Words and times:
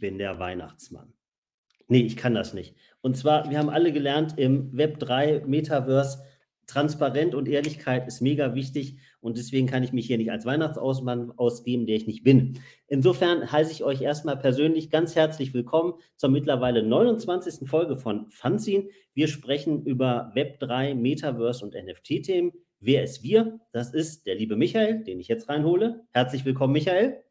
Ich 0.00 0.08
bin 0.08 0.16
der 0.16 0.38
Weihnachtsmann. 0.38 1.12
Nee, 1.86 2.00
ich 2.00 2.16
kann 2.16 2.34
das 2.34 2.54
nicht. 2.54 2.74
Und 3.02 3.18
zwar, 3.18 3.50
wir 3.50 3.58
haben 3.58 3.68
alle 3.68 3.92
gelernt, 3.92 4.38
im 4.38 4.74
Web 4.74 4.98
3 4.98 5.42
Metaverse, 5.46 6.22
Transparent 6.66 7.34
und 7.34 7.46
Ehrlichkeit 7.46 8.06
ist 8.06 8.22
mega 8.22 8.54
wichtig 8.54 8.96
und 9.20 9.36
deswegen 9.36 9.66
kann 9.66 9.82
ich 9.82 9.92
mich 9.92 10.06
hier 10.06 10.16
nicht 10.16 10.30
als 10.30 10.46
Weihnachtsausmann 10.46 11.32
ausgeben, 11.32 11.84
der 11.84 11.96
ich 11.96 12.06
nicht 12.06 12.24
bin. 12.24 12.58
Insofern 12.86 13.52
heiße 13.52 13.72
ich 13.72 13.84
euch 13.84 14.00
erstmal 14.00 14.38
persönlich 14.38 14.88
ganz 14.88 15.16
herzlich 15.16 15.52
willkommen 15.52 15.92
zur 16.16 16.30
mittlerweile 16.30 16.82
29. 16.82 17.68
Folge 17.68 17.98
von 17.98 18.30
Fanzine. 18.30 18.88
Wir 19.12 19.28
sprechen 19.28 19.84
über 19.84 20.30
Web 20.32 20.60
3, 20.60 20.94
Metaverse 20.94 21.62
und 21.62 21.74
NFT-Themen. 21.74 22.52
Wer 22.78 23.02
ist 23.02 23.22
wir? 23.22 23.60
Das 23.72 23.92
ist 23.92 24.26
der 24.26 24.36
liebe 24.36 24.56
Michael, 24.56 25.04
den 25.04 25.20
ich 25.20 25.28
jetzt 25.28 25.50
reinhole. 25.50 26.06
Herzlich 26.12 26.46
willkommen, 26.46 26.72
Michael. 26.72 27.22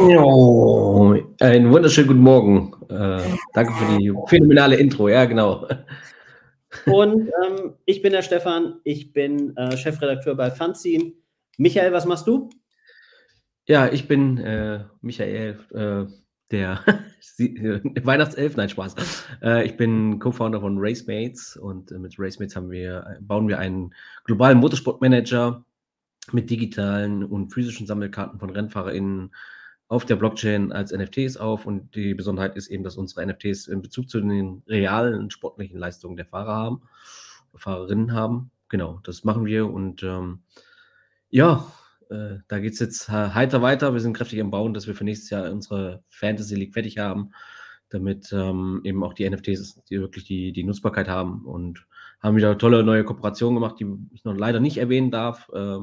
Oh, 0.00 1.14
einen 1.40 1.70
wunderschönen 1.70 2.08
guten 2.08 2.20
Morgen. 2.20 2.72
Äh, 2.88 3.20
danke 3.52 3.72
für 3.74 3.98
die 3.98 4.12
phänomenale 4.26 4.76
Intro. 4.76 5.08
Ja, 5.08 5.24
genau. 5.24 5.66
Und 6.86 7.30
ähm, 7.44 7.74
ich 7.84 8.02
bin 8.02 8.12
der 8.12 8.22
Stefan, 8.22 8.80
ich 8.84 9.12
bin 9.12 9.56
äh, 9.56 9.76
Chefredakteur 9.76 10.34
bei 10.34 10.50
Fanzine. 10.50 11.12
Michael, 11.56 11.92
was 11.92 12.06
machst 12.06 12.26
du? 12.26 12.50
Ja, 13.66 13.88
ich 13.88 14.08
bin 14.08 14.38
äh, 14.38 14.84
Michael, 15.00 15.58
äh, 15.74 16.04
der 16.50 16.80
Weihnachtself, 18.02 18.56
nein, 18.56 18.68
Spaß. 18.68 18.94
Äh, 19.42 19.66
ich 19.66 19.76
bin 19.76 20.18
Co-Founder 20.18 20.60
von 20.60 20.76
Racemates 20.78 21.56
und 21.56 21.92
äh, 21.92 21.98
mit 21.98 22.14
Racemates 22.18 22.56
haben 22.56 22.70
wir, 22.70 23.18
bauen 23.20 23.48
wir 23.48 23.58
einen 23.58 23.94
globalen 24.24 24.58
Motorsportmanager 24.58 25.64
mit 26.32 26.50
digitalen 26.50 27.24
und 27.24 27.52
physischen 27.52 27.86
Sammelkarten 27.86 28.38
von 28.38 28.50
RennfahrerInnen 28.50 29.32
auf 29.88 30.04
der 30.04 30.16
Blockchain 30.16 30.72
als 30.72 30.92
NFTs 30.92 31.36
auf. 31.36 31.66
Und 31.66 31.94
die 31.94 32.14
Besonderheit 32.14 32.56
ist 32.56 32.68
eben, 32.68 32.84
dass 32.84 32.96
unsere 32.96 33.26
NFTs 33.26 33.66
in 33.66 33.82
Bezug 33.82 34.08
zu 34.08 34.20
den 34.20 34.62
realen 34.66 35.30
sportlichen 35.30 35.78
Leistungen 35.78 36.16
der 36.16 36.26
Fahrer 36.26 36.54
haben, 36.54 36.82
Fahrerinnen 37.54 38.12
haben. 38.12 38.50
Genau, 38.68 39.00
das 39.02 39.24
machen 39.24 39.46
wir. 39.46 39.66
Und 39.70 40.02
ähm, 40.02 40.40
ja, 41.30 41.66
äh, 42.10 42.36
da 42.48 42.58
geht 42.58 42.74
es 42.74 42.78
jetzt 42.78 43.08
heiter 43.08 43.62
weiter. 43.62 43.92
Wir 43.92 44.00
sind 44.00 44.16
kräftig 44.16 44.40
am 44.40 44.50
Bauen, 44.50 44.74
dass 44.74 44.86
wir 44.86 44.94
für 44.94 45.04
nächstes 45.04 45.30
Jahr 45.30 45.50
unsere 45.50 46.02
Fantasy 46.08 46.54
League 46.54 46.74
fertig 46.74 46.98
haben, 46.98 47.32
damit 47.88 48.30
ähm, 48.32 48.82
eben 48.84 49.02
auch 49.02 49.14
die 49.14 49.28
NFTs, 49.28 49.82
die 49.84 50.00
wirklich 50.00 50.24
die, 50.24 50.52
die 50.52 50.64
Nutzbarkeit 50.64 51.08
haben 51.08 51.44
und 51.46 51.86
haben 52.20 52.36
wieder 52.36 52.58
tolle 52.58 52.82
neue 52.82 53.04
Kooperationen 53.04 53.56
gemacht, 53.56 53.76
die 53.80 53.86
ich 54.12 54.24
noch 54.24 54.36
leider 54.36 54.60
nicht 54.60 54.78
erwähnen 54.78 55.10
darf, 55.10 55.48
äh, 55.54 55.78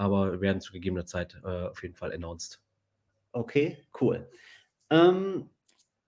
aber 0.00 0.40
werden 0.40 0.60
zu 0.60 0.72
gegebener 0.72 1.06
Zeit 1.06 1.38
äh, 1.44 1.68
auf 1.68 1.82
jeden 1.82 1.94
Fall 1.94 2.12
announced. 2.12 2.60
Okay, 3.32 3.78
cool. 4.00 4.28
Ähm, 4.90 5.50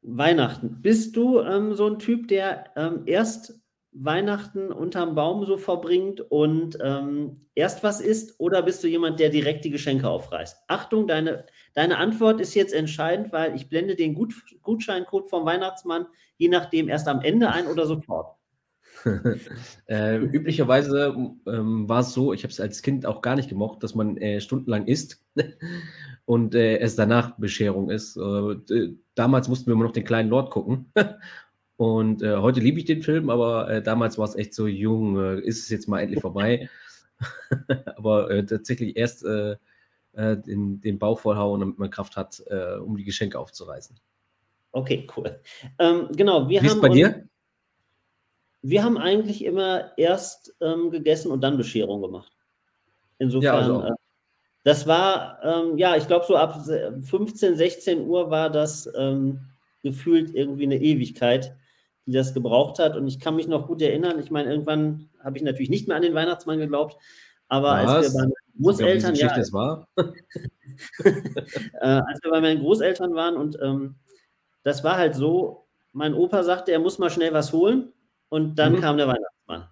Weihnachten. 0.03 0.83
Bist 0.83 1.17
du 1.17 1.41
ähm, 1.41 1.75
so 1.75 1.87
ein 1.87 1.99
Typ, 1.99 2.27
der 2.29 2.73
ähm, 2.77 3.03
erst 3.07 3.61
Weihnachten 3.93 4.73
unterm 4.73 5.15
Baum 5.15 5.45
so 5.45 5.57
verbringt 5.59 6.21
und 6.21 6.79
ähm, 6.83 7.47
erst 7.55 7.85
was 7.85 8.01
isst 8.01 8.41
oder 8.41 8.63
bist 8.63 8.83
du 8.83 8.89
jemand, 8.89 9.21
der 9.21 9.29
direkt 9.29 9.65
die 9.65 9.71
Geschenke 9.71 10.09
aufreißt? 10.09 10.65
Achtung, 10.67 11.07
deine, 11.07 11.45
deine 11.75 11.99
Antwort 11.99 12.41
ist 12.41 12.55
jetzt 12.55 12.73
entscheidend, 12.73 13.33
weil 13.33 13.55
ich 13.55 13.69
blende 13.69 13.95
den 13.95 14.15
Gut, 14.15 14.35
Gutscheincode 14.63 15.29
vom 15.29 15.45
Weihnachtsmann 15.45 16.07
je 16.43 16.49
nachdem 16.49 16.89
erst 16.89 17.07
am 17.07 17.21
Ende 17.21 17.51
ein 17.51 17.69
oder 17.69 17.87
sofort. 17.87 18.37
äh, 19.87 20.17
üblicherweise 20.19 21.15
ähm, 21.47 21.89
war 21.89 22.01
es 22.01 22.13
so, 22.13 22.33
ich 22.33 22.43
habe 22.43 22.53
es 22.53 22.61
als 22.61 22.83
Kind 22.83 23.07
auch 23.07 23.23
gar 23.23 23.37
nicht 23.37 23.49
gemocht, 23.49 23.83
dass 23.83 23.95
man 23.95 24.17
äh, 24.17 24.41
stundenlang 24.41 24.87
isst 24.87 25.25
und 26.25 26.55
äh, 26.55 26.79
es 26.79 26.97
danach 26.97 27.37
Bescherung 27.39 27.91
ist. 27.91 28.17
Äh, 28.17 28.95
damals 29.15 29.49
mussten 29.49 29.67
wir 29.67 29.75
immer 29.75 29.85
noch 29.85 29.93
den 29.93 30.05
kleinen 30.05 30.31
Lord 30.31 30.51
gucken 30.51 30.93
Und 31.77 32.23
äh, 32.23 32.37
heute 32.37 32.61
liebe 32.61 32.79
ich 32.79 32.85
den 32.85 33.03
Film, 33.03 33.29
aber 33.29 33.69
äh, 33.69 33.83
damals 33.83 34.17
war 34.17 34.29
es 34.29 34.37
echt 34.37 34.55
so 34.55 34.69
jung, 34.69 35.19
ist 35.39 35.65
es 35.65 35.69
jetzt 35.69 35.89
mal 35.89 36.01
endlich 36.01 36.21
vorbei. 36.21 36.69
aber 37.97 38.47
tatsächlich 38.47 38.97
erst 38.97 39.25
den, 39.25 40.81
den 40.81 40.99
Bauch 40.99 41.19
vollhauen, 41.19 41.61
damit 41.61 41.79
man 41.79 41.91
Kraft 41.91 42.17
hat, 42.17 42.43
um 42.85 42.97
die 42.97 43.05
Geschenke 43.05 43.39
aufzureißen. 43.39 43.97
Okay, 44.73 45.07
cool. 45.17 45.41
Ähm, 45.79 46.09
genau, 46.13 46.49
wir 46.49 46.63
Wie 46.63 46.69
haben. 46.69 46.77
Ist 46.77 46.81
bei 46.81 46.89
dir? 46.89 47.29
Wir 48.63 48.85
haben 48.85 48.97
eigentlich 48.97 49.45
immer 49.45 49.97
erst 49.99 50.55
ähm, 50.61 50.91
gegessen 50.91 51.31
und 51.31 51.41
dann 51.43 51.57
Bescherung 51.57 52.01
gemacht. 52.01 52.33
Insofern. 53.19 53.45
Ja, 53.45 53.59
also 53.59 53.95
das 54.65 54.87
war, 54.87 55.39
ähm, 55.43 55.77
ja, 55.77 55.97
ich 55.97 56.07
glaube, 56.07 56.25
so 56.25 56.37
ab 56.37 56.65
15, 56.65 57.57
16 57.57 58.07
Uhr 58.07 58.31
war 58.31 58.49
das 58.49 58.89
ähm, 58.97 59.41
gefühlt 59.83 60.35
irgendwie 60.35 60.65
eine 60.65 60.81
Ewigkeit 60.81 61.57
die 62.07 62.13
das 62.13 62.35
gebraucht 62.35 62.79
hat. 62.79 62.97
Und 62.97 63.07
ich 63.07 63.21
kann 63.21 63.37
mich 63.37 63.49
noch 63.49 63.67
gut 63.67 63.83
erinnern, 63.83 64.19
ich 64.19 64.31
meine, 64.31 64.51
irgendwann 64.51 65.09
habe 65.23 65.37
ich 65.37 65.43
natürlich 65.43 65.71
nicht 65.71 65.89
mehr 65.89 65.97
an 65.97 66.03
den 66.03 66.15
Weihnachtsmann 66.15 66.59
geglaubt, 66.59 66.97
aber 67.49 67.69
Was? 67.69 67.91
als 67.91 68.15
wir 68.15 68.21
bei 68.21 68.27
meinen 68.27 68.63
Großeltern, 68.63 69.15
ja, 69.15 69.37
das 69.37 69.53
war? 69.53 69.89
äh, 69.97 70.03
als 71.81 72.23
wir 72.23 72.31
bei 72.31 72.41
meinen 72.41 72.61
Großeltern 72.61 73.15
waren 73.15 73.37
und 73.37 73.59
ähm, 73.63 73.97
das 74.65 74.83
war 74.85 74.97
halt 74.97 75.15
so, 75.15 75.67
mein 75.93 76.15
Opa 76.15 76.43
sagte, 76.43 76.73
er 76.73 76.79
muss 76.79 76.99
mal 76.99 77.11
schnell 77.11 77.33
was 77.33 77.53
holen 77.53 77.93
und 78.33 78.59
dann 78.59 78.73
mhm. 78.73 78.81
kam 78.81 78.97
der 78.97 79.09
Weihnachtsmann. 79.09 79.69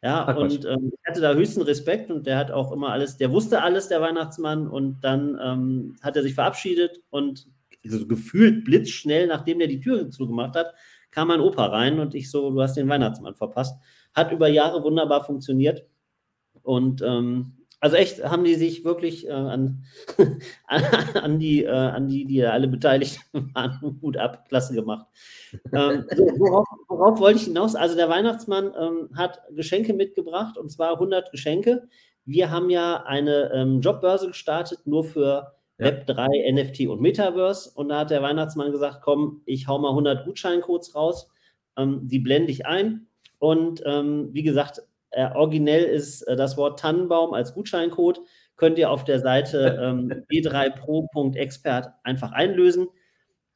Ja, 0.00 0.26
Ach, 0.28 0.36
und 0.36 0.64
ähm, 0.66 0.92
ich 0.94 1.10
hatte 1.10 1.20
da 1.20 1.34
höchsten 1.34 1.62
Respekt 1.62 2.12
und 2.12 2.28
der 2.28 2.38
hat 2.38 2.52
auch 2.52 2.70
immer 2.70 2.90
alles, 2.90 3.16
der 3.16 3.32
wusste 3.32 3.60
alles, 3.60 3.88
der 3.88 4.00
Weihnachtsmann, 4.00 4.68
und 4.68 5.00
dann 5.00 5.36
ähm, 5.42 5.96
hat 6.00 6.14
er 6.14 6.22
sich 6.22 6.34
verabschiedet 6.34 7.02
und 7.10 7.48
so 7.82 8.06
gefühlt 8.06 8.64
blitzschnell, 8.64 9.26
nachdem 9.26 9.60
er 9.60 9.66
die 9.66 9.80
Tür 9.80 10.10
zugemacht 10.10 10.54
hat, 10.54 10.74
kam 11.10 11.26
mein 11.26 11.40
Opa 11.40 11.66
rein 11.66 11.98
und 11.98 12.14
ich 12.14 12.30
so, 12.30 12.50
du 12.52 12.62
hast 12.62 12.76
den 12.76 12.88
Weihnachtsmann 12.88 13.34
verpasst. 13.34 13.82
Hat 14.14 14.30
über 14.30 14.46
Jahre 14.46 14.84
wunderbar 14.84 15.24
funktioniert. 15.24 15.84
Und 16.62 17.02
ähm, 17.02 17.63
also 17.84 17.96
echt 17.96 18.24
haben 18.24 18.44
die 18.44 18.54
sich 18.54 18.82
wirklich 18.82 19.28
äh, 19.28 19.32
an, 19.32 19.84
an, 20.66 21.38
die, 21.38 21.64
äh, 21.64 21.68
an 21.68 22.08
die, 22.08 22.24
die 22.24 22.42
alle 22.42 22.66
beteiligt 22.66 23.20
waren, 23.52 23.98
gut 24.00 24.16
ab, 24.16 24.48
klasse 24.48 24.72
gemacht. 24.72 25.06
Ähm, 25.70 26.06
so, 26.16 26.24
worauf, 26.38 26.66
worauf, 26.88 27.20
wollte 27.20 27.40
ich 27.40 27.44
hinaus? 27.44 27.74
Also 27.74 27.94
der 27.94 28.08
Weihnachtsmann 28.08 28.72
ähm, 28.80 29.10
hat 29.14 29.42
Geschenke 29.54 29.92
mitgebracht 29.92 30.56
und 30.56 30.70
zwar 30.70 30.94
100 30.94 31.30
Geschenke. 31.30 31.86
Wir 32.24 32.50
haben 32.50 32.70
ja 32.70 33.02
eine 33.04 33.52
ähm, 33.52 33.82
Jobbörse 33.82 34.28
gestartet, 34.28 34.78
nur 34.86 35.04
für 35.04 35.52
ja. 35.76 35.84
Web 35.84 36.06
3, 36.06 36.52
NFT 36.52 36.86
und 36.88 37.02
Metaverse. 37.02 37.70
Und 37.74 37.90
da 37.90 37.98
hat 37.98 38.10
der 38.10 38.22
Weihnachtsmann 38.22 38.72
gesagt, 38.72 39.02
komm, 39.02 39.42
ich 39.44 39.68
hau 39.68 39.78
mal 39.78 39.90
100 39.90 40.24
Gutscheincodes 40.24 40.94
raus, 40.94 41.28
ähm, 41.76 42.08
die 42.08 42.20
blende 42.20 42.50
ich 42.50 42.64
ein. 42.64 43.08
Und 43.38 43.82
ähm, 43.84 44.30
wie 44.32 44.42
gesagt, 44.42 44.80
äh, 45.14 45.30
originell 45.34 45.84
ist 45.84 46.22
äh, 46.22 46.36
das 46.36 46.56
Wort 46.56 46.80
Tannenbaum 46.80 47.34
als 47.34 47.54
Gutscheincode. 47.54 48.20
Könnt 48.56 48.78
ihr 48.78 48.90
auf 48.90 49.04
der 49.04 49.20
Seite 49.20 49.78
ähm, 49.82 50.24
b3pro.expert 50.30 51.92
einfach 52.02 52.32
einlösen. 52.32 52.88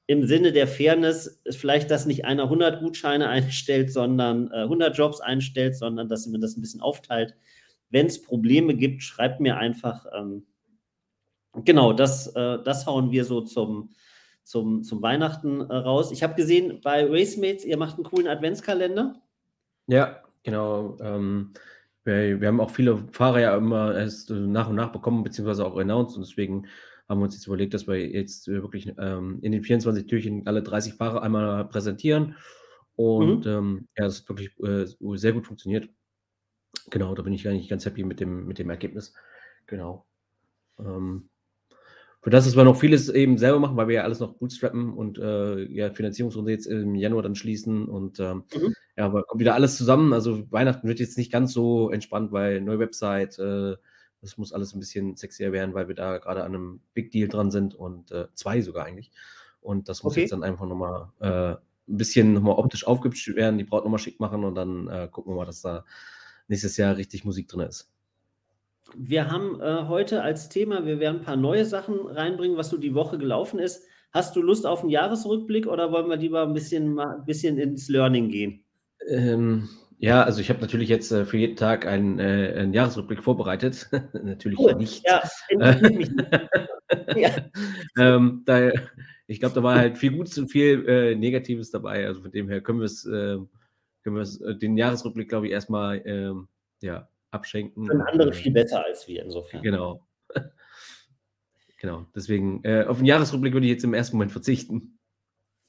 Im 0.07 0.25
Sinne 0.25 0.53
der 0.53 0.67
Fairness 0.67 1.41
ist 1.45 1.59
vielleicht, 1.59 1.91
dass 1.91 2.07
nicht 2.07 2.25
einer 2.25 2.45
100 2.45 2.81
Gutscheine 2.81 3.29
einstellt, 3.31 3.93
sondern 3.93 4.51
äh, 4.53 4.63
100 4.63 4.97
Jobs 4.97 5.21
einstellt, 5.21 5.77
sondern 5.77 6.09
dass 6.09 6.27
man 6.27 6.41
das 6.41 6.57
ein 6.57 6.63
bisschen 6.63 6.81
aufteilt. 6.81 7.35
Wenn 7.91 8.07
es 8.07 8.23
Probleme 8.23 8.75
gibt, 8.75 9.03
schreibt 9.03 9.41
mir 9.41 9.57
einfach. 9.57 10.07
Ähm, 10.15 10.45
Genau, 11.65 11.93
das, 11.93 12.29
äh, 12.35 12.59
das 12.63 12.87
hauen 12.87 13.11
wir 13.11 13.25
so 13.25 13.41
zum, 13.41 13.91
zum, 14.43 14.83
zum 14.83 15.03
Weihnachten 15.03 15.61
äh, 15.61 15.75
raus. 15.75 16.13
Ich 16.13 16.23
habe 16.23 16.35
gesehen, 16.35 16.81
bei 16.83 17.05
Racemates, 17.05 17.65
ihr 17.65 17.77
macht 17.77 17.97
einen 17.97 18.05
coolen 18.05 18.29
Adventskalender. 18.29 19.21
Ja, 19.87 20.23
genau. 20.49 20.97
Ähm, 21.01 21.53
wir, 22.05 22.41
wir, 22.41 22.49
haben 22.49 22.61
auch 22.61 22.71
viele 22.71 22.99
Fahrer 23.13 23.41
ja 23.41 23.57
immer 23.57 23.95
erst 23.95 24.31
nach 24.31 24.69
und 24.69 24.77
nach 24.77 24.93
bekommen, 24.93 25.23
beziehungsweise 25.25 25.67
auch 25.67 25.77
announced. 25.77 26.17
Und 26.17 26.27
deswegen 26.27 26.67
haben 27.09 27.21
wir 27.21 27.25
uns 27.25 27.35
jetzt 27.35 27.47
überlegt, 27.47 27.75
dass 27.75 27.87
wir 27.87 27.97
jetzt 27.97 28.49
wirklich 28.49 28.93
ähm, 28.99 29.39
in 29.43 29.53
den 29.53 29.63
24 29.63 30.07
Türchen 30.07 30.47
alle 30.47 30.63
30 30.63 30.95
Fahrer 30.95 31.23
einmal 31.23 31.67
präsentieren. 31.67 32.37
Und 32.97 33.45
mhm. 33.45 33.51
ähm, 33.51 33.89
ja, 33.97 34.05
das 34.05 34.21
hat 34.21 34.29
wirklich 34.29 34.51
äh, 34.61 34.87
sehr 35.17 35.33
gut 35.33 35.47
funktioniert. 35.47 35.89
Genau, 36.91 37.15
da 37.15 37.23
bin 37.23 37.33
ich 37.33 37.47
eigentlich 37.47 37.69
ganz 37.69 37.85
happy 37.85 38.05
mit 38.05 38.21
dem, 38.21 38.47
mit 38.47 38.59
dem 38.59 38.71
Ergebnis. 38.71 39.15
Genau. 39.67 40.07
Ähm, 40.79 41.29
für 42.21 42.31
das, 42.31 42.45
dass 42.45 42.57
wir 42.57 42.65
noch 42.65 42.79
vieles 42.79 43.09
eben 43.09 43.39
selber 43.39 43.61
machen, 43.61 43.77
weil 43.77 43.89
wir 43.89 43.97
ja 43.97 44.03
alles 44.03 44.19
noch 44.19 44.35
bootstrappen 44.35 44.93
und 44.93 45.19
äh, 45.19 45.63
ja, 45.73 45.91
Finanzierungsrunde 45.91 46.51
jetzt 46.51 46.67
im 46.67 46.95
Januar 46.95 47.23
dann 47.23 47.37
schließen 47.37 47.87
und 47.87 48.19
ähm, 48.19 48.45
mhm. 48.55 48.75
ja, 48.97 49.05
aber 49.05 49.23
kommt 49.23 49.41
wieder 49.41 49.55
alles 49.55 49.77
zusammen. 49.77 50.13
Also 50.13 50.51
Weihnachten 50.51 50.89
wird 50.89 50.99
jetzt 50.99 51.17
nicht 51.17 51.31
ganz 51.31 51.53
so 51.53 51.91
entspannt, 51.91 52.33
weil 52.33 52.61
neue 52.61 52.81
Website, 52.81 53.39
äh, 53.39 53.77
das 54.21 54.37
muss 54.37 54.53
alles 54.53 54.75
ein 54.75 54.81
bisschen 54.81 55.15
sexier 55.15 55.53
werden, 55.53 55.75
weil 55.75 55.87
wir 55.87 55.95
da 55.95 56.19
gerade 56.19 56.43
an 56.43 56.55
einem 56.55 56.81
Big 56.93 57.13
Deal 57.13 57.29
dran 57.29 57.53
sind 57.53 57.77
und 57.77 58.11
äh, 58.11 58.27
zwei 58.35 58.63
sogar 58.63 58.85
eigentlich. 58.85 59.13
Und 59.61 59.89
das 59.89 60.03
muss 60.03 60.15
okay. 60.15 60.23
jetzt 60.23 60.33
dann 60.33 60.43
einfach 60.43 60.67
nochmal 60.67 61.11
äh, 61.21 61.57
ein 61.89 61.97
bisschen 61.97 62.33
nochmal 62.33 62.57
optisch 62.57 62.87
aufgehübscht 62.87 63.35
werden, 63.37 63.59
die 63.59 63.65
Braut 63.65 63.85
nochmal 63.85 64.01
schick 64.01 64.19
machen 64.19 64.45
und 64.45 64.57
dann 64.57 64.89
äh, 64.89 65.09
gucken 65.11 65.33
wir 65.33 65.37
mal, 65.37 65.47
dass 65.47 65.63
da 65.63 65.85
nächstes 66.49 66.77
Jahr 66.77 66.97
richtig 66.97 67.25
Musik 67.25 67.47
drin 67.49 67.61
ist. 67.61 67.93
Wir 68.97 69.31
haben 69.31 69.61
äh, 69.61 69.87
heute 69.87 70.23
als 70.23 70.49
Thema, 70.49 70.87
wir 70.87 70.99
werden 70.99 71.21
ein 71.21 71.25
paar 71.25 71.37
neue 71.37 71.65
Sachen 71.65 72.07
reinbringen, 72.07 72.57
was 72.57 72.71
so 72.71 72.77
die 72.77 72.95
Woche 72.95 73.19
gelaufen 73.19 73.59
ist. 73.59 73.85
Hast 74.13 74.35
du 74.37 74.43
Lust 74.43 74.67
auf 74.67 74.81
einen 74.81 74.91
Jahresrückblick 74.91 75.67
oder 75.67 75.93
wollen 75.93 76.09
wir 76.09 76.17
lieber 76.17 76.43
ein 76.43 76.55
bisschen, 76.55 76.95
mal, 76.95 77.17
ein 77.19 77.25
bisschen 77.25 77.59
ins 77.59 77.89
Learning 77.89 78.31
gehen? 78.31 78.65
Ähm, 79.07 79.69
ja, 79.99 80.23
also 80.23 80.41
ich 80.41 80.49
habe 80.49 80.61
natürlich 80.61 80.89
jetzt 80.89 81.11
äh, 81.13 81.27
für 81.27 81.37
jeden 81.37 81.57
Tag 81.57 81.87
einen, 81.87 82.19
äh, 82.19 82.55
einen, 82.57 82.73
Jahresrückblick 82.73 83.23
vorbereitet. 83.23 83.89
natürlich 84.23 84.59
cool. 84.59 84.75
nicht. 84.75 85.05
Ja, 85.61 85.77
ja. 87.17 87.31
ähm, 87.99 88.43
da, 88.47 88.71
ich 89.27 89.41
glaube, 89.41 89.55
da 89.55 89.63
war 89.63 89.77
halt 89.77 89.99
viel 89.99 90.13
Gutes 90.13 90.39
und 90.39 90.49
viel 90.49 90.89
äh, 90.89 91.15
Negatives 91.15 91.71
dabei. 91.71 92.07
Also 92.07 92.23
von 92.23 92.31
dem 92.31 92.49
her 92.49 92.63
können 92.63 92.79
wir 92.79 92.87
es, 92.87 93.05
äh, 93.05 93.37
können 94.03 94.17
wir 94.17 94.49
äh, 94.49 94.57
den 94.57 94.79
Jahresrückblick, 94.79 95.29
glaube 95.29 95.47
ich, 95.47 95.53
erstmal 95.53 96.01
ähm, 96.07 96.49
ja, 96.81 97.07
abschenken. 97.31 97.87
Können 97.87 98.03
andere 98.03 98.33
viel 98.33 98.53
besser 98.53 98.85
als 98.85 99.07
wir 99.09 99.23
insofern. 99.23 99.63
Genau. 99.63 100.07
genau. 101.81 102.07
Deswegen, 102.15 102.63
äh, 102.65 102.85
auf 102.85 102.99
den 102.99 103.07
Jahresrückblick 103.07 103.53
würde 103.53 103.67
ich 103.67 103.73
jetzt 103.73 103.85
im 103.85 103.95
ersten 103.95 104.17
Moment 104.17 104.33
verzichten. 104.33 104.99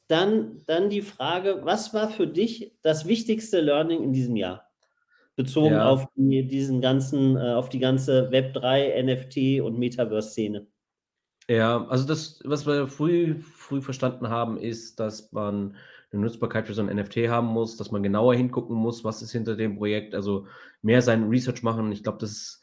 Dann, 0.07 0.63
dann 0.65 0.89
die 0.89 1.03
Frage, 1.03 1.61
was 1.63 1.94
war 1.94 2.09
für 2.09 2.27
dich 2.27 2.75
das 2.81 3.07
wichtigste 3.07 3.61
Learning 3.61 4.03
in 4.03 4.11
diesem 4.11 4.35
Jahr? 4.35 4.67
Bezogen 5.35 5.75
ja. 5.75 5.88
auf 5.88 6.06
die, 6.15 6.47
diesen 6.47 6.81
ganzen, 6.81 7.38
äh, 7.38 7.53
auf 7.53 7.69
die 7.69 7.79
ganze 7.79 8.29
Web3, 8.29 9.03
NFT 9.03 9.62
und 9.62 9.77
Metaverse-Szene. 9.77 10.67
Ja, 11.47 11.88
also 11.88 12.05
das, 12.05 12.41
was 12.44 12.67
wir 12.67 12.88
früh, 12.88 13.41
früh 13.41 13.81
verstanden 13.81 14.29
haben, 14.29 14.57
ist, 14.57 15.00
dass 15.00 15.31
man 15.31 15.75
eine 16.11 16.21
Nutzbarkeit 16.21 16.67
für 16.67 16.73
so 16.73 16.81
ein 16.81 16.95
NFT 16.95 17.27
haben 17.27 17.47
muss, 17.47 17.77
dass 17.77 17.91
man 17.91 18.03
genauer 18.03 18.35
hingucken 18.35 18.75
muss, 18.75 19.03
was 19.03 19.21
ist 19.21 19.31
hinter 19.31 19.56
dem 19.56 19.77
Projekt, 19.77 20.15
also 20.15 20.47
mehr 20.81 21.01
sein 21.01 21.29
Research 21.29 21.63
machen. 21.63 21.91
Ich 21.91 22.03
glaube, 22.03 22.17
das 22.19 22.61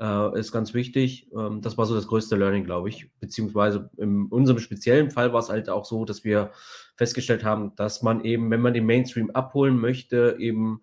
äh, 0.00 0.38
ist 0.38 0.52
ganz 0.52 0.74
wichtig. 0.74 1.28
Ähm, 1.36 1.60
das 1.60 1.76
war 1.76 1.86
so 1.86 1.94
das 1.94 2.06
größte 2.06 2.36
Learning, 2.36 2.64
glaube 2.64 2.88
ich. 2.88 3.10
Beziehungsweise 3.20 3.90
in 3.98 4.26
unserem 4.26 4.58
speziellen 4.58 5.10
Fall 5.10 5.32
war 5.32 5.40
es 5.40 5.48
halt 5.48 5.68
auch 5.68 5.84
so, 5.84 6.04
dass 6.04 6.24
wir 6.24 6.52
festgestellt 6.96 7.44
haben, 7.44 7.74
dass 7.76 8.02
man 8.02 8.24
eben, 8.24 8.50
wenn 8.50 8.62
man 8.62 8.74
den 8.74 8.86
Mainstream 8.86 9.30
abholen 9.30 9.78
möchte, 9.78 10.36
eben 10.38 10.80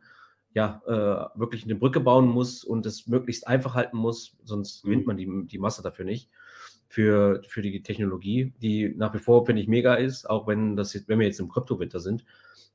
ja, 0.55 0.83
äh, 0.85 1.39
wirklich 1.39 1.63
eine 1.63 1.75
Brücke 1.75 1.99
bauen 1.99 2.27
muss 2.27 2.63
und 2.63 2.85
es 2.85 3.07
möglichst 3.07 3.47
einfach 3.47 3.73
halten 3.73 3.97
muss, 3.97 4.37
sonst 4.43 4.83
gewinnt 4.83 5.01
mhm. 5.01 5.07
man 5.07 5.17
die, 5.17 5.47
die 5.47 5.57
Masse 5.57 5.81
dafür 5.81 6.05
nicht 6.05 6.29
für, 6.93 7.41
für 7.47 7.63
die 7.63 7.81
Technologie, 7.81 8.53
die 8.61 8.93
nach 8.95 9.15
wie 9.15 9.19
vor, 9.19 9.47
finde 9.47 9.63
ich, 9.63 9.67
mega 9.67 9.95
ist, 9.95 10.29
auch 10.29 10.45
wenn 10.45 10.75
das 10.75 10.93
jetzt, 10.93 11.09
wenn 11.09 11.17
wir 11.17 11.25
jetzt 11.25 11.39
im 11.39 11.49
Kryptowinter 11.49 11.99
sind 11.99 12.23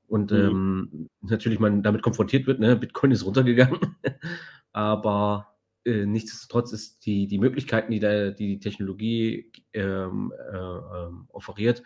und 0.09 0.32
mhm. 0.32 0.37
ähm, 0.37 1.09
natürlich 1.20 1.61
man 1.61 1.85
damit 1.85 2.03
konfrontiert 2.03 2.49
wird, 2.49 2.59
ne? 2.59 2.75
Bitcoin 2.75 3.12
ist 3.12 3.25
runtergegangen, 3.25 3.79
aber 4.73 5.55
äh, 5.85 6.05
nichtsdestotrotz 6.05 6.73
ist 6.73 7.06
die, 7.06 7.29
die 7.29 7.38
Möglichkeiten, 7.38 7.93
die 7.93 8.00
da, 8.00 8.31
die, 8.31 8.59
Technologie 8.59 9.53
ähm, 9.73 10.32
äh, 10.53 10.56
ähm, 10.56 11.26
offeriert, 11.29 11.85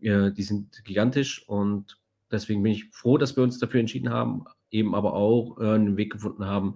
äh, 0.00 0.32
die 0.32 0.42
sind 0.42 0.84
gigantisch 0.84 1.48
und 1.48 1.96
deswegen 2.32 2.60
bin 2.60 2.72
ich 2.72 2.86
froh, 2.90 3.18
dass 3.18 3.36
wir 3.36 3.44
uns 3.44 3.60
dafür 3.60 3.78
entschieden 3.78 4.10
haben, 4.10 4.46
eben 4.72 4.96
aber 4.96 5.12
auch 5.12 5.60
äh, 5.60 5.74
einen 5.74 5.96
Weg 5.96 6.10
gefunden 6.10 6.44
haben, 6.44 6.74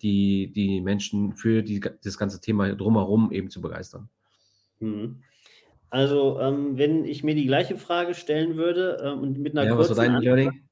die, 0.00 0.52
die 0.52 0.80
Menschen 0.80 1.34
für 1.34 1.64
die, 1.64 1.80
das 1.80 2.18
ganze 2.18 2.40
Thema 2.40 2.72
drumherum 2.76 3.32
eben 3.32 3.50
zu 3.50 3.60
begeistern. 3.60 4.08
Mhm. 4.80 5.22
Also, 5.90 6.40
ähm, 6.40 6.76
wenn 6.76 7.04
ich 7.04 7.22
mir 7.22 7.34
die 7.34 7.46
gleiche 7.46 7.76
Frage 7.76 8.14
stellen 8.14 8.56
würde 8.56 9.00
ähm, 9.04 9.20
und 9.20 9.38
mit 9.38 9.56
einer 9.56 9.68
ja, 9.68 9.74
kurzen 9.74 9.92
was 9.92 9.98
war 9.98 10.04
dein 10.04 10.16
Antwort, 10.16 10.36
Learning? 10.36 10.68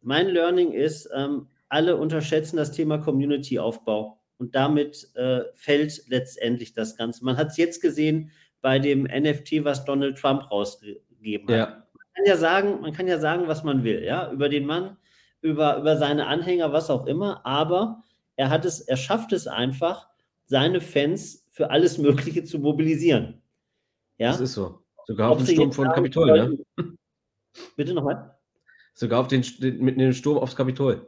Mein 0.00 0.28
Learning 0.28 0.72
ist, 0.72 1.10
ähm, 1.14 1.48
alle 1.68 1.96
unterschätzen 1.96 2.56
das 2.56 2.72
Thema 2.72 2.98
Community-Aufbau 2.98 4.18
und 4.38 4.54
damit 4.54 5.08
äh, 5.14 5.42
fällt 5.54 6.04
letztendlich 6.08 6.72
das 6.72 6.96
Ganze. 6.96 7.24
Man 7.24 7.36
hat 7.36 7.48
es 7.48 7.58
jetzt 7.58 7.82
gesehen 7.82 8.30
bei 8.62 8.78
dem 8.78 9.04
NFT, 9.04 9.64
was 9.64 9.84
Donald 9.84 10.18
Trump 10.18 10.50
rausgegeben 10.50 11.48
hat. 11.48 11.56
Ja. 11.56 11.66
Man 11.66 12.14
kann 12.14 12.24
ja 12.26 12.36
sagen, 12.36 12.80
man 12.80 12.92
kann 12.92 13.08
ja 13.08 13.18
sagen, 13.18 13.46
was 13.46 13.62
man 13.62 13.84
will, 13.84 14.02
ja, 14.02 14.30
über 14.32 14.48
den 14.48 14.66
Mann, 14.66 14.96
über, 15.42 15.78
über 15.78 15.96
seine 15.96 16.26
Anhänger, 16.26 16.72
was 16.72 16.90
auch 16.90 17.06
immer, 17.06 17.44
aber 17.44 18.02
er 18.36 18.50
hat 18.50 18.64
es, 18.64 18.80
er 18.80 18.96
schafft 18.96 19.32
es 19.32 19.46
einfach, 19.46 20.08
seine 20.46 20.80
Fans 20.80 21.39
für 21.60 21.68
alles 21.68 21.98
Mögliche 21.98 22.42
zu 22.42 22.58
mobilisieren. 22.58 23.42
Ja? 24.16 24.30
Das 24.30 24.40
ist 24.40 24.54
so. 24.54 24.78
Sogar 25.06 25.30
auf 25.30 25.44
den 25.44 25.46
Sturm 25.46 25.72
von 25.72 25.88
Kapitol, 25.92 26.26
ne? 26.26 26.58
Bitte 27.76 27.92
nochmal? 27.92 28.38
Sogar 28.94 29.20
auf 29.20 29.28
den, 29.28 29.44
mit 29.60 30.00
dem 30.00 30.14
Sturm 30.14 30.38
aufs 30.38 30.56
Kapitol. 30.56 31.06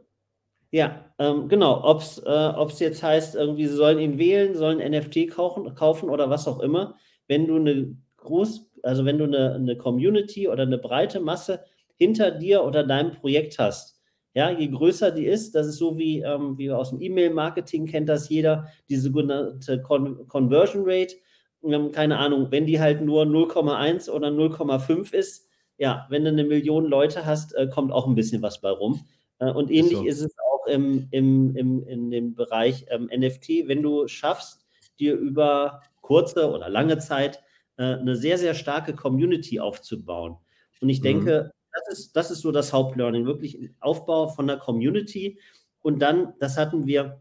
Ja, 0.71 1.07
ähm, 1.19 1.49
genau. 1.49 1.83
Ob 1.85 2.03
es 2.03 2.19
äh, 2.19 2.85
jetzt 2.85 3.03
heißt, 3.03 3.35
irgendwie, 3.35 3.67
sie 3.67 3.77
sollen 3.77 3.99
ihn 3.99 4.19
wählen, 4.19 4.55
sollen 4.55 4.79
NFT 4.79 5.31
kaufen, 5.31 5.75
kaufen 5.75 6.11
oder 6.11 6.29
was 6.29 6.47
auch 6.47 6.61
immer. 6.61 6.97
Wenn 7.29 7.47
du 7.47 7.57
eine 7.57 7.97
groß, 8.19 8.71
also 8.83 9.07
wenn 9.07 9.17
du 9.17 9.25
eine, 9.25 9.55
eine 9.55 9.79
Community 9.79 10.49
oder 10.49 10.65
eine 10.65 10.77
breite 10.77 11.21
Masse 11.21 11.65
hinter 11.97 12.31
dir 12.31 12.63
oder 12.63 12.85
deinem 12.85 13.13
Projekt 13.13 13.59
hast, 13.59 13.92
ja, 14.35 14.51
je 14.51 14.69
größer 14.69 15.11
die 15.11 15.27
ist, 15.27 15.55
das 15.55 15.67
ist 15.67 15.77
so 15.77 15.99
wie, 15.99 16.21
ähm, 16.21 16.57
wie 16.57 16.71
aus 16.71 16.91
dem 16.91 17.01
E-Mail-Marketing 17.01 17.87
kennt 17.87 18.09
das 18.09 18.29
jeder, 18.29 18.69
die 18.89 18.97
sogenannte 18.97 19.83
Con 19.83 20.27
Conversion 20.29 20.83
Rate. 20.87 21.17
Ähm, 21.63 21.93
keine 21.93 22.19
Ahnung, 22.19 22.49
wenn 22.51 22.67
die 22.67 22.81
halt 22.81 23.03
nur 23.03 23.25
0,1 23.25 24.11
oder 24.11 24.29
0,5 24.29 25.13
ist, 25.13 25.49
ja, 25.77 26.07
wenn 26.09 26.25
du 26.25 26.31
eine 26.31 26.45
Million 26.45 26.87
Leute 26.87 27.27
hast, 27.27 27.55
äh, 27.55 27.69
kommt 27.69 27.93
auch 27.93 28.07
ein 28.07 28.15
bisschen 28.15 28.43
was 28.43 28.61
bei 28.61 28.71
rum. 28.71 29.05
Äh, 29.39 29.51
und 29.51 29.71
ähnlich 29.71 29.99
so. 29.99 30.05
ist 30.05 30.21
es 30.21 30.35
auch 30.39 30.67
im, 30.67 31.09
im, 31.11 31.55
im, 31.57 31.87
in 31.87 32.11
dem 32.11 32.35
Bereich 32.35 32.87
ähm, 32.89 33.11
NFT. 33.15 33.67
Wenn 33.67 33.83
du 33.83 34.09
schaffst, 34.09 34.65
dir 34.99 35.15
über 35.15 35.81
kurze 36.01 36.51
oder 36.51 36.69
lange 36.69 36.99
Zeit 36.99 37.43
äh, 37.77 37.83
eine 37.83 38.17
sehr, 38.17 38.39
sehr 38.39 38.55
starke 38.55 38.95
Community 38.95 39.61
aufzubauen. 39.61 40.37
Und 40.81 40.89
ich 40.89 41.01
mhm. 41.01 41.05
denke, 41.05 41.33
das 41.33 41.62
ist, 41.93 42.17
das 42.17 42.31
ist 42.31 42.41
so 42.41 42.51
das 42.51 42.73
Hauptlearning, 42.73 43.27
wirklich 43.27 43.71
Aufbau 43.81 44.29
von 44.29 44.47
der 44.47 44.57
Community. 44.57 45.39
Und 45.83 46.01
dann, 46.01 46.35
das 46.41 46.57
hatten 46.57 46.87
wir, 46.87 47.21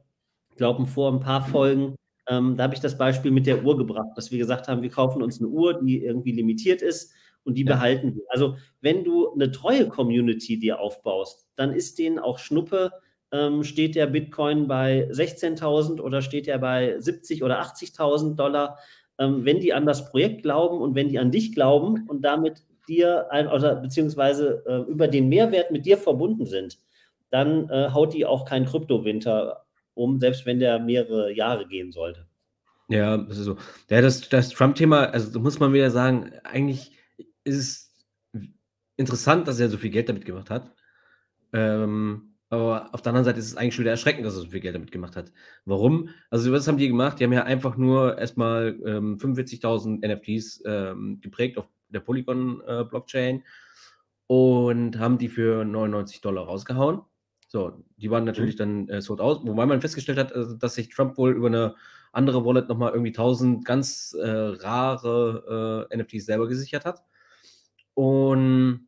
glauben, 0.56 0.86
vor 0.86 1.12
ein 1.12 1.20
paar 1.20 1.46
Folgen, 1.48 1.96
ähm, 2.28 2.56
da 2.56 2.64
habe 2.64 2.74
ich 2.74 2.80
das 2.80 2.98
Beispiel 2.98 3.32
mit 3.32 3.48
der 3.48 3.64
Uhr 3.64 3.78
gebracht, 3.78 4.10
dass 4.16 4.32
wir 4.32 4.38
gesagt 4.38 4.68
haben, 4.68 4.82
wir 4.82 4.90
kaufen 4.90 5.22
uns 5.22 5.40
eine 5.40 5.50
Uhr, 5.50 5.82
die 5.82 6.04
irgendwie 6.04 6.32
limitiert 6.32 6.82
ist 6.82 7.14
und 7.44 7.58
die 7.58 7.66
ja. 7.66 7.74
behalten 7.76 8.16
wir. 8.16 8.24
Also 8.30 8.56
wenn 8.82 9.04
du 9.04 9.34
eine 9.34 9.52
treue 9.52 9.88
Community 9.88 10.60
dir 10.60 10.80
aufbaust, 10.80 11.48
dann 11.56 11.74
ist 11.74 12.00
denen 12.00 12.20
auch 12.20 12.40
Schnuppe, 12.40 12.92
ähm, 13.32 13.64
steht 13.64 13.96
der 13.96 14.08
Bitcoin 14.08 14.68
bei 14.68 15.10
16.000 15.12 16.00
oder 16.02 16.22
steht 16.22 16.48
er 16.48 16.60
bei 16.60 17.00
70 17.00 17.44
oder 17.44 17.62
80.000 17.62 18.36
Dollar. 18.36 18.78
Ähm, 19.18 19.46
wenn 19.46 19.60
die 19.60 19.74
an 19.74 19.86
das 19.86 20.10
Projekt 20.10 20.44
glauben 20.44 20.80
und 20.80 20.96
wenn 20.96 21.10
die 21.10 21.20
an 21.20 21.32
dich 21.32 21.54
glauben 21.54 22.08
und 22.08 22.24
damit 22.24 22.64
dir 22.88 23.28
oder 23.54 23.76
beziehungsweise 23.76 24.64
äh, 24.66 24.92
über 24.92 25.08
den 25.08 25.30
Mehrwert 25.30 25.72
mit 25.72 25.86
dir 25.86 25.98
verbunden 25.98 26.46
sind, 26.46 26.78
dann 27.30 27.70
äh, 27.70 27.90
haut 27.92 28.14
die 28.14 28.26
auch 28.26 28.46
kein 28.46 28.66
Kryptowinter 28.66 29.66
um, 29.94 30.20
selbst 30.20 30.46
wenn 30.46 30.60
der 30.60 30.80
mehrere 30.80 31.32
Jahre 31.34 31.68
gehen 31.68 31.92
sollte. 31.92 32.28
Ja, 32.90 33.18
das 33.18 33.38
ist 33.38 33.46
so. 33.46 33.58
Ja, 33.90 34.02
das, 34.02 34.28
das 34.30 34.50
Trump-Thema, 34.50 35.06
also 35.06 35.40
muss 35.40 35.60
man 35.60 35.74
wieder 35.74 35.92
sagen, 35.92 36.32
eigentlich 36.44 36.92
ist 37.44 37.58
es 37.58 37.92
interessant, 38.98 39.48
dass 39.48 39.60
er 39.60 39.70
so 39.70 39.78
viel 39.78 39.92
Geld 39.92 40.10
damit 40.10 40.26
gemacht 40.26 40.50
hat. 40.50 40.74
Ähm, 41.54 42.36
aber 42.50 42.94
auf 42.94 43.02
der 43.02 43.12
anderen 43.12 43.24
Seite 43.24 43.40
ist 43.40 43.48
es 43.48 43.56
eigentlich 43.56 43.76
schon 43.76 43.84
wieder 43.84 43.92
erschreckend, 43.92 44.26
dass 44.26 44.36
er 44.36 44.42
so 44.42 44.50
viel 44.50 44.60
Geld 44.60 44.76
damit 44.76 44.92
gemacht 44.92 45.16
hat. 45.16 45.32
Warum? 45.64 46.10
Also, 46.30 46.52
was 46.52 46.68
haben 46.68 46.78
die 46.78 46.90
gemacht? 46.90 47.18
Die 47.18 47.24
haben 47.24 47.32
ja 47.32 47.44
einfach 47.44 47.78
nur 47.78 48.18
erstmal 48.18 48.78
ähm, 48.86 49.18
45.000 49.18 50.06
NFTs 50.06 50.62
ähm, 50.66 51.20
geprägt 51.22 51.58
auf 51.58 51.70
der 51.92 52.00
Polygon-Blockchain 52.00 53.38
äh, 53.38 53.44
und 54.28 54.98
haben 54.98 55.18
die 55.18 55.30
für 55.30 55.66
99 55.66 56.22
Dollar 56.22 56.46
rausgehauen. 56.46 57.02
So, 57.48 57.84
die 57.98 58.10
waren 58.10 58.24
natürlich 58.24 58.56
mhm. 58.56 58.60
dann 58.60 58.90
äh, 58.90 59.02
sold 59.02 59.20
out, 59.20 59.46
wobei 59.46 59.66
man 59.66 59.82
festgestellt 59.82 60.18
hat, 60.18 60.34
also, 60.34 60.56
dass 60.56 60.76
sich 60.76 60.88
Trump 60.88 61.18
wohl 61.18 61.32
über 61.34 61.48
eine 61.48 61.76
andere 62.14 62.46
Wallet 62.46 62.70
nochmal 62.70 62.92
irgendwie 62.94 63.10
1000 63.12 63.66
ganz 63.66 64.16
äh, 64.18 64.26
rare 64.26 65.88
äh, 65.92 65.98
NFTs 65.98 66.26
selber 66.26 66.48
gesichert 66.48 66.86
hat. 66.86 67.04
Und 67.94 68.88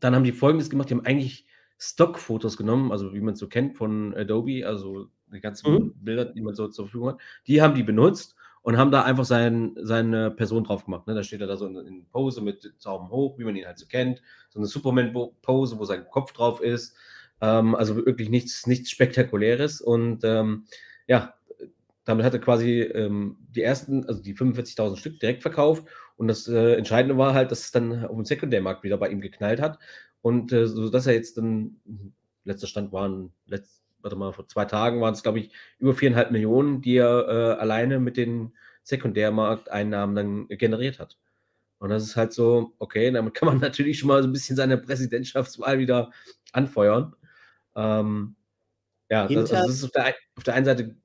dann 0.00 0.14
haben 0.14 0.24
die 0.24 0.32
folgendes 0.32 0.68
gemacht: 0.68 0.90
Die 0.90 0.94
haben 0.94 1.06
eigentlich 1.06 1.46
Stockfotos 1.78 2.56
genommen, 2.56 2.90
also 2.90 3.14
wie 3.14 3.20
man 3.20 3.34
es 3.34 3.40
so 3.40 3.48
kennt 3.48 3.76
von 3.76 4.14
Adobe, 4.16 4.66
also 4.66 5.08
die 5.32 5.40
ganzen 5.40 5.72
mhm. 5.72 5.94
Bilder, 5.94 6.24
die 6.24 6.42
man 6.42 6.54
so 6.54 6.68
zur 6.68 6.86
Verfügung 6.86 7.10
hat. 7.10 7.20
Die 7.46 7.62
haben 7.62 7.74
die 7.74 7.84
benutzt 7.84 8.34
und 8.62 8.76
haben 8.76 8.90
da 8.90 9.02
einfach 9.02 9.24
sein, 9.24 9.74
seine 9.76 10.30
Person 10.30 10.64
drauf 10.64 10.84
gemacht. 10.84 11.06
Ne? 11.06 11.14
Da 11.14 11.22
steht 11.22 11.40
er 11.40 11.46
da 11.46 11.56
so 11.56 11.66
in, 11.66 11.76
in 11.76 12.06
Pose 12.06 12.42
mit 12.42 12.74
Daumen 12.84 13.10
hoch, 13.10 13.38
wie 13.38 13.44
man 13.44 13.56
ihn 13.56 13.66
halt 13.66 13.78
so 13.78 13.86
kennt. 13.86 14.22
So 14.50 14.58
eine 14.58 14.66
Superman-Pose, 14.66 15.78
wo 15.78 15.84
sein 15.84 16.06
Kopf 16.10 16.32
drauf 16.32 16.60
ist. 16.60 16.94
Ähm, 17.40 17.74
also 17.74 17.96
wirklich 17.96 18.28
nichts, 18.28 18.66
nichts 18.66 18.90
Spektakuläres. 18.90 19.80
Und 19.80 20.24
ähm, 20.24 20.66
ja, 21.06 21.34
damit 22.04 22.24
hat 22.24 22.34
er 22.34 22.40
quasi 22.40 22.80
ähm, 22.80 23.38
die 23.50 23.62
ersten, 23.62 24.04
also 24.06 24.22
die 24.22 24.34
45.000 24.34 24.96
Stück 24.96 25.20
direkt 25.20 25.42
verkauft. 25.42 25.84
Und 26.16 26.28
das 26.28 26.46
äh, 26.46 26.74
Entscheidende 26.74 27.16
war 27.16 27.32
halt, 27.32 27.50
dass 27.50 27.60
es 27.60 27.70
dann 27.70 28.04
auf 28.04 28.14
dem 28.14 28.26
Sekundärmarkt 28.26 28.84
wieder 28.84 28.98
bei 28.98 29.08
ihm 29.08 29.22
geknallt 29.22 29.60
hat. 29.60 29.78
Und 30.20 30.52
äh, 30.52 30.66
so 30.66 30.90
dass 30.90 31.06
er 31.06 31.14
jetzt 31.14 31.38
dann, 31.38 31.80
letzter 32.44 32.66
Stand 32.66 32.92
waren 32.92 33.32
letzt, 33.46 33.79
warte 34.02 34.16
mal, 34.16 34.32
vor 34.32 34.46
zwei 34.48 34.64
Tagen 34.64 35.00
waren 35.00 35.14
es, 35.14 35.22
glaube 35.22 35.40
ich, 35.40 35.50
über 35.78 35.94
viereinhalb 35.94 36.30
Millionen, 36.30 36.80
die 36.82 36.96
er 36.96 37.28
äh, 37.28 37.60
alleine 37.60 38.00
mit 38.00 38.16
den 38.16 38.52
Sekundärmarkteinnahmen 38.82 40.16
dann 40.16 40.48
generiert 40.48 40.98
hat. 40.98 41.18
Und 41.78 41.88
das 41.88 42.02
ist 42.04 42.16
halt 42.16 42.32
so, 42.32 42.74
okay, 42.78 43.10
damit 43.10 43.34
kann 43.34 43.46
man 43.46 43.58
natürlich 43.60 43.98
schon 43.98 44.08
mal 44.08 44.22
so 44.22 44.28
ein 44.28 44.32
bisschen 44.32 44.56
seine 44.56 44.78
Präsidentschaftswahl 44.78 45.78
wieder 45.78 46.10
anfeuern. 46.52 47.14
Ähm, 47.74 48.36
ja, 49.10 49.26
das, 49.26 49.52
also 49.52 49.66
das 49.66 49.76
ist 49.76 49.84
auf 49.84 49.90
der, 49.90 50.14
auf 50.36 50.44
der 50.44 50.54
einen 50.54 50.66
Seite 50.66 50.96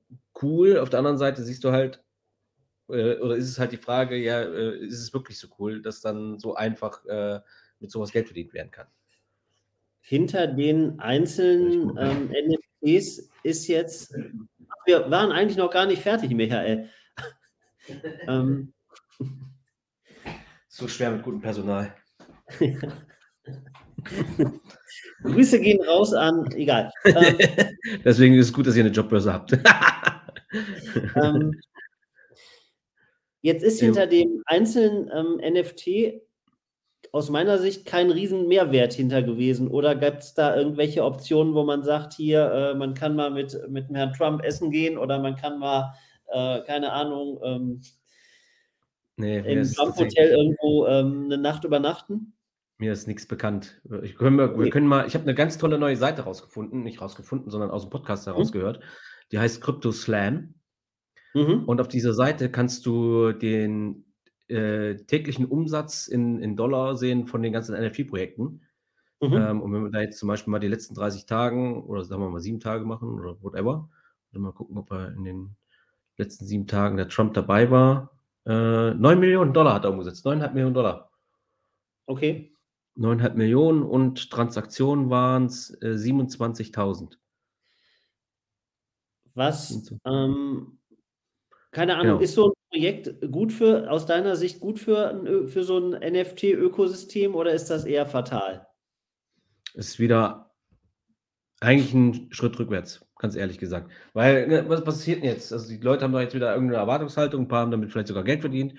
cool, 0.42 0.78
auf 0.78 0.90
der 0.90 0.98
anderen 1.00 1.18
Seite 1.18 1.42
siehst 1.42 1.64
du 1.64 1.72
halt, 1.72 2.04
äh, 2.88 3.16
oder 3.16 3.36
ist 3.36 3.48
es 3.48 3.58
halt 3.58 3.72
die 3.72 3.78
Frage, 3.78 4.16
ja, 4.16 4.42
äh, 4.42 4.78
ist 4.78 5.00
es 5.00 5.12
wirklich 5.12 5.38
so 5.38 5.48
cool, 5.58 5.82
dass 5.82 6.02
dann 6.02 6.38
so 6.38 6.54
einfach 6.54 7.04
äh, 7.06 7.40
mit 7.80 7.90
sowas 7.90 8.12
Geld 8.12 8.26
verdient 8.26 8.52
werden 8.52 8.70
kann? 8.70 8.86
Hinter 10.00 10.46
den 10.46 11.00
einzelnen 11.00 11.96
ähm, 11.98 12.30
NFTs 12.86 13.28
ist 13.42 13.66
jetzt, 13.66 14.14
wir 14.84 15.10
waren 15.10 15.32
eigentlich 15.32 15.56
noch 15.58 15.70
gar 15.70 15.86
nicht 15.86 16.02
fertig, 16.02 16.30
Michael. 16.32 16.88
ähm, 18.28 18.72
so 20.68 20.86
schwer 20.88 21.10
mit 21.10 21.22
gutem 21.22 21.40
Personal. 21.40 21.94
Grüße 25.22 25.60
gehen 25.60 25.82
raus 25.82 26.12
an, 26.12 26.48
egal. 26.52 26.92
Ähm, 27.04 27.38
Deswegen 28.04 28.34
ist 28.34 28.46
es 28.46 28.52
gut, 28.52 28.66
dass 28.66 28.76
ihr 28.76 28.84
eine 28.84 28.92
Jobbörse 28.92 29.32
habt. 29.32 29.58
ähm, 31.16 31.58
jetzt 33.40 33.64
ist 33.64 33.80
hinter 33.80 34.06
dem 34.06 34.42
einzelnen 34.46 35.10
ähm, 35.12 35.40
NFT 35.54 36.20
aus 37.12 37.30
meiner 37.30 37.58
Sicht 37.58 37.86
kein 37.86 38.10
riesen 38.10 38.48
Mehrwert 38.48 38.92
hinter 38.92 39.22
gewesen. 39.22 39.68
Oder 39.68 39.94
gibt 39.94 40.22
es 40.22 40.34
da 40.34 40.56
irgendwelche 40.56 41.04
Optionen, 41.04 41.54
wo 41.54 41.64
man 41.64 41.82
sagt, 41.82 42.14
hier, 42.14 42.50
äh, 42.50 42.74
man 42.74 42.94
kann 42.94 43.16
mal 43.16 43.30
mit, 43.30 43.58
mit 43.68 43.88
Herrn 43.90 44.12
Trump 44.12 44.42
essen 44.42 44.70
gehen 44.70 44.98
oder 44.98 45.18
man 45.18 45.36
kann 45.36 45.58
mal, 45.58 45.94
äh, 46.28 46.60
keine 46.62 46.92
Ahnung, 46.92 47.40
ähm, 47.42 47.80
nee, 49.16 49.38
im 49.38 49.62
Trump-Hotel 49.62 50.30
irgendwo 50.30 50.86
ähm, 50.86 51.24
eine 51.26 51.38
Nacht 51.38 51.64
übernachten? 51.64 52.34
Mir 52.78 52.92
ist 52.92 53.06
nichts 53.06 53.26
bekannt. 53.26 53.80
Ich, 54.02 54.16
können 54.16 54.36
wir, 54.36 54.58
wir 54.58 54.70
können 54.70 54.86
mal, 54.86 55.06
ich 55.06 55.14
habe 55.14 55.24
eine 55.24 55.34
ganz 55.34 55.56
tolle 55.56 55.78
neue 55.78 55.96
Seite 55.96 56.22
rausgefunden, 56.22 56.82
nicht 56.82 57.00
rausgefunden, 57.00 57.50
sondern 57.50 57.70
aus 57.70 57.82
dem 57.82 57.90
Podcast 57.90 58.26
herausgehört. 58.26 58.80
Mhm. 58.80 58.84
Die 59.32 59.38
heißt 59.38 59.62
Crypto 59.62 59.92
Slam. 59.92 60.54
Mhm. 61.32 61.64
Und 61.64 61.80
auf 61.80 61.88
dieser 61.88 62.12
Seite 62.12 62.50
kannst 62.50 62.84
du 62.84 63.32
den 63.32 64.04
äh, 64.48 64.96
täglichen 64.96 65.46
Umsatz 65.46 66.06
in, 66.06 66.40
in 66.40 66.56
Dollar 66.56 66.96
sehen 66.96 67.26
von 67.26 67.42
den 67.42 67.52
ganzen 67.52 67.74
NFT-Projekten. 67.74 68.60
Mhm. 69.20 69.32
Ähm, 69.32 69.62
und 69.62 69.72
wenn 69.72 69.84
wir 69.84 69.90
da 69.90 70.00
jetzt 70.00 70.18
zum 70.18 70.28
Beispiel 70.28 70.50
mal 70.50 70.58
die 70.58 70.68
letzten 70.68 70.94
30 70.94 71.26
Tagen 71.26 71.82
oder 71.84 72.04
sagen 72.04 72.22
wir 72.22 72.30
mal 72.30 72.40
sieben 72.40 72.60
Tage 72.60 72.84
machen 72.84 73.08
oder 73.08 73.42
whatever, 73.42 73.88
dann 74.32 74.42
mal 74.42 74.52
gucken, 74.52 74.76
ob 74.76 74.90
er 74.92 75.12
in 75.12 75.24
den 75.24 75.56
letzten 76.16 76.46
sieben 76.46 76.66
Tagen 76.66 76.96
der 76.96 77.08
Trump 77.08 77.34
dabei 77.34 77.70
war. 77.70 78.10
Äh, 78.44 78.94
9 78.94 79.18
Millionen 79.18 79.52
Dollar 79.52 79.74
hat 79.74 79.84
er 79.84 79.90
umgesetzt, 79.90 80.26
9,5 80.26 80.52
Millionen 80.52 80.74
Dollar. 80.74 81.10
Okay. 82.06 82.52
9,5 82.96 83.34
Millionen 83.34 83.82
und 83.82 84.30
Transaktionen 84.30 85.10
waren 85.10 85.46
es 85.46 85.70
äh, 85.82 85.96
27.000. 85.96 87.16
Was, 89.34 89.92
ähm, 90.06 90.78
keine 91.76 91.96
Ahnung, 91.96 92.14
genau. 92.14 92.20
ist 92.20 92.34
so 92.34 92.46
ein 92.46 92.52
Projekt 92.70 93.30
gut 93.30 93.52
für, 93.52 93.90
aus 93.90 94.06
deiner 94.06 94.34
Sicht 94.34 94.60
gut 94.60 94.78
für, 94.78 95.46
für 95.46 95.62
so 95.62 95.78
ein 95.78 95.90
NFT-Ökosystem 95.90 97.34
oder 97.34 97.52
ist 97.52 97.68
das 97.68 97.84
eher 97.84 98.06
fatal? 98.06 98.66
Ist 99.74 99.98
wieder 99.98 100.54
eigentlich 101.60 101.92
ein 101.92 102.28
Schritt 102.32 102.58
rückwärts, 102.58 103.04
ganz 103.18 103.36
ehrlich 103.36 103.58
gesagt. 103.58 103.90
Weil, 104.14 104.48
ne, 104.48 104.64
was 104.66 104.84
passiert 104.84 105.18
denn 105.18 105.28
jetzt? 105.28 105.52
Also 105.52 105.68
die 105.68 105.76
Leute 105.76 106.04
haben 106.04 106.14
da 106.14 106.22
jetzt 106.22 106.34
wieder 106.34 106.54
irgendeine 106.54 106.80
Erwartungshaltung, 106.80 107.42
ein 107.42 107.48
paar 107.48 107.60
haben 107.60 107.70
damit 107.70 107.92
vielleicht 107.92 108.08
sogar 108.08 108.24
Geld 108.24 108.40
verdient, 108.40 108.72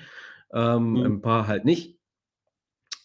ähm, 0.51 0.93
mhm. 0.93 1.03
ein 1.03 1.21
paar 1.21 1.45
halt 1.45 1.65
nicht. 1.65 1.99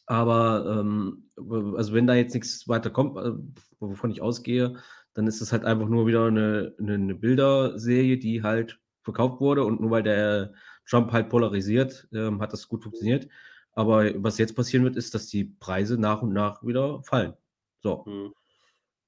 Aber 0.06 0.80
ähm, 0.80 1.28
also 1.76 1.92
wenn 1.92 2.06
da 2.06 2.14
jetzt 2.14 2.32
nichts 2.32 2.66
weiter 2.66 2.88
kommt, 2.88 3.18
äh, 3.18 3.32
wovon 3.78 4.10
ich 4.10 4.22
ausgehe, 4.22 4.76
dann 5.12 5.26
ist 5.26 5.42
es 5.42 5.52
halt 5.52 5.66
einfach 5.66 5.88
nur 5.88 6.06
wieder 6.06 6.24
eine, 6.24 6.74
eine, 6.78 6.94
eine, 6.94 7.14
Bilderserie, 7.14 8.16
die 8.16 8.42
halt 8.42 8.81
verkauft 9.02 9.40
wurde 9.40 9.64
und 9.64 9.80
nur 9.80 9.90
weil 9.90 10.02
der 10.02 10.52
Trump 10.88 11.12
halt 11.12 11.28
polarisiert, 11.28 12.08
ähm, 12.12 12.40
hat 12.40 12.52
das 12.52 12.68
gut 12.68 12.82
funktioniert. 12.82 13.28
Aber 13.72 14.10
was 14.22 14.38
jetzt 14.38 14.54
passieren 14.54 14.84
wird, 14.84 14.96
ist, 14.96 15.14
dass 15.14 15.26
die 15.28 15.44
Preise 15.44 15.98
nach 15.98 16.22
und 16.22 16.32
nach 16.32 16.62
wieder 16.62 17.02
fallen. 17.02 17.34
So. 17.80 18.04
Mhm. 18.06 18.34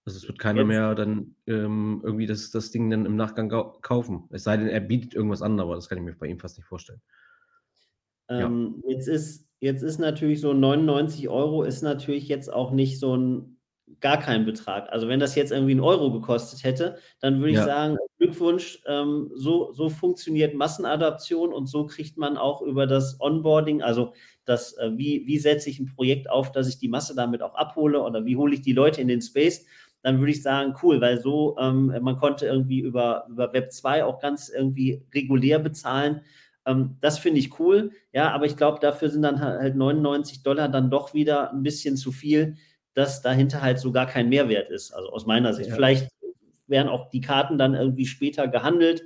Also 0.06 0.18
es 0.18 0.28
wird 0.28 0.38
keiner 0.38 0.64
mehr 0.64 0.94
dann 0.94 1.34
ähm, 1.46 2.02
irgendwie 2.04 2.26
das, 2.26 2.50
das 2.50 2.70
Ding 2.70 2.90
dann 2.90 3.06
im 3.06 3.16
Nachgang 3.16 3.48
kaufen. 3.80 4.24
Es 4.30 4.44
sei 4.44 4.56
denn, 4.56 4.68
er 4.68 4.80
bietet 4.80 5.14
irgendwas 5.14 5.40
an, 5.40 5.58
aber 5.60 5.76
das 5.76 5.88
kann 5.88 5.96
ich 5.98 6.04
mir 6.04 6.14
bei 6.14 6.26
ihm 6.26 6.38
fast 6.38 6.58
nicht 6.58 6.66
vorstellen. 6.66 7.00
Ähm, 8.28 8.82
ja. 8.84 8.90
Jetzt 8.90 9.08
ist 9.08 9.48
Jetzt 9.64 9.80
ist 9.80 9.98
natürlich 9.98 10.42
so 10.42 10.52
99 10.52 11.30
Euro 11.30 11.62
ist 11.62 11.80
natürlich 11.80 12.28
jetzt 12.28 12.52
auch 12.52 12.70
nicht 12.70 13.00
so 13.00 13.16
ein 13.16 13.53
gar 14.00 14.18
kein 14.18 14.44
Betrag. 14.44 14.90
Also 14.90 15.08
wenn 15.08 15.20
das 15.20 15.34
jetzt 15.34 15.52
irgendwie 15.52 15.72
einen 15.72 15.80
Euro 15.80 16.10
gekostet 16.12 16.64
hätte, 16.64 16.98
dann 17.20 17.38
würde 17.38 17.50
ich 17.50 17.56
ja. 17.56 17.64
sagen, 17.64 17.96
Glückwunsch, 18.18 18.82
ähm, 18.86 19.30
so, 19.34 19.72
so 19.72 19.88
funktioniert 19.88 20.54
Massenadaption 20.54 21.52
und 21.52 21.66
so 21.66 21.86
kriegt 21.86 22.16
man 22.16 22.36
auch 22.36 22.62
über 22.62 22.86
das 22.86 23.20
Onboarding, 23.20 23.82
also 23.82 24.12
das, 24.44 24.76
äh, 24.78 24.90
wie, 24.94 25.26
wie 25.26 25.38
setze 25.38 25.70
ich 25.70 25.80
ein 25.80 25.86
Projekt 25.86 26.30
auf, 26.30 26.52
dass 26.52 26.68
ich 26.68 26.78
die 26.78 26.88
Masse 26.88 27.14
damit 27.14 27.42
auch 27.42 27.54
abhole 27.54 28.02
oder 28.02 28.24
wie 28.24 28.36
hole 28.36 28.54
ich 28.54 28.62
die 28.62 28.72
Leute 28.72 29.00
in 29.00 29.08
den 29.08 29.20
Space, 29.20 29.66
dann 30.02 30.18
würde 30.18 30.32
ich 30.32 30.42
sagen, 30.42 30.74
cool, 30.82 31.00
weil 31.00 31.20
so, 31.20 31.56
ähm, 31.58 31.94
man 32.02 32.16
konnte 32.16 32.46
irgendwie 32.46 32.80
über, 32.80 33.26
über 33.28 33.52
Web 33.52 33.72
2 33.72 34.04
auch 34.04 34.20
ganz 34.20 34.48
irgendwie 34.48 35.02
regulär 35.14 35.58
bezahlen 35.58 36.22
ähm, 36.66 36.96
das 37.00 37.18
finde 37.18 37.40
ich 37.40 37.58
cool, 37.58 37.90
ja, 38.12 38.30
aber 38.30 38.46
ich 38.46 38.56
glaube, 38.56 38.78
dafür 38.80 39.10
sind 39.10 39.22
dann 39.22 39.40
halt 39.40 39.76
99 39.76 40.42
Dollar 40.42 40.68
dann 40.68 40.90
doch 40.90 41.12
wieder 41.12 41.52
ein 41.52 41.62
bisschen 41.62 41.96
zu 41.96 42.10
viel, 42.12 42.56
dass 42.94 43.22
dahinter 43.22 43.60
halt 43.60 43.78
so 43.78 43.92
gar 43.92 44.06
kein 44.06 44.28
Mehrwert 44.28 44.70
ist, 44.70 44.92
also 44.92 45.10
aus 45.10 45.26
meiner 45.26 45.52
Sicht. 45.52 45.70
Ja. 45.70 45.74
Vielleicht 45.74 46.08
werden 46.66 46.88
auch 46.88 47.10
die 47.10 47.20
Karten 47.20 47.58
dann 47.58 47.74
irgendwie 47.74 48.06
später 48.06 48.48
gehandelt. 48.48 49.02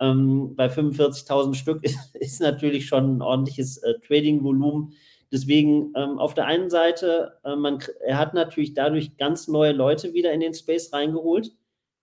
Ähm, 0.00 0.54
bei 0.56 0.66
45.000 0.66 1.54
Stück 1.54 1.84
ist, 1.84 2.14
ist, 2.14 2.40
natürlich 2.40 2.86
schon 2.86 3.16
ein 3.16 3.22
ordentliches 3.22 3.78
äh, 3.78 3.94
Trading-Volumen. 4.06 4.92
Deswegen 5.30 5.92
ähm, 5.96 6.18
auf 6.18 6.34
der 6.34 6.46
einen 6.46 6.68
Seite, 6.68 7.38
äh, 7.44 7.56
man, 7.56 7.78
er 8.04 8.18
hat 8.18 8.34
natürlich 8.34 8.74
dadurch 8.74 9.16
ganz 9.16 9.48
neue 9.48 9.72
Leute 9.72 10.12
wieder 10.12 10.32
in 10.32 10.40
den 10.40 10.54
Space 10.54 10.92
reingeholt, 10.92 11.52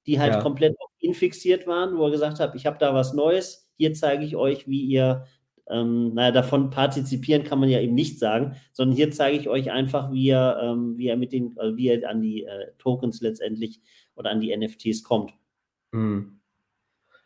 die 0.07 0.19
halt 0.19 0.33
ja. 0.33 0.41
komplett 0.41 0.75
auf 0.79 0.89
ihn 0.99 1.13
fixiert 1.13 1.67
waren, 1.67 1.97
wo 1.97 2.05
er 2.05 2.11
gesagt 2.11 2.39
hat, 2.39 2.55
ich 2.55 2.65
habe 2.65 2.77
da 2.79 2.93
was 2.93 3.13
Neues, 3.13 3.69
hier 3.75 3.93
zeige 3.93 4.25
ich 4.25 4.35
euch, 4.35 4.67
wie 4.67 4.81
ihr, 4.81 5.25
ähm, 5.69 6.13
naja, 6.13 6.31
davon 6.31 6.69
partizipieren 6.69 7.43
kann 7.43 7.59
man 7.59 7.69
ja 7.69 7.79
eben 7.79 7.93
nicht 7.95 8.19
sagen, 8.19 8.55
sondern 8.71 8.95
hier 8.95 9.11
zeige 9.11 9.37
ich 9.37 9.47
euch 9.47 9.71
einfach, 9.71 10.11
wie 10.11 10.25
ihr, 10.25 10.57
ähm, 10.61 10.97
wie 10.97 11.07
ihr 11.07 11.17
mit 11.17 11.31
den, 11.31 11.55
äh, 11.57 11.75
wie 11.75 11.87
ihr 11.87 12.09
an 12.09 12.21
die 12.21 12.43
äh, 12.43 12.71
Tokens 12.77 13.21
letztendlich 13.21 13.81
oder 14.15 14.31
an 14.31 14.39
die 14.39 14.55
NFTs 14.55 15.03
kommt. 15.03 15.33
Hm. 15.91 16.39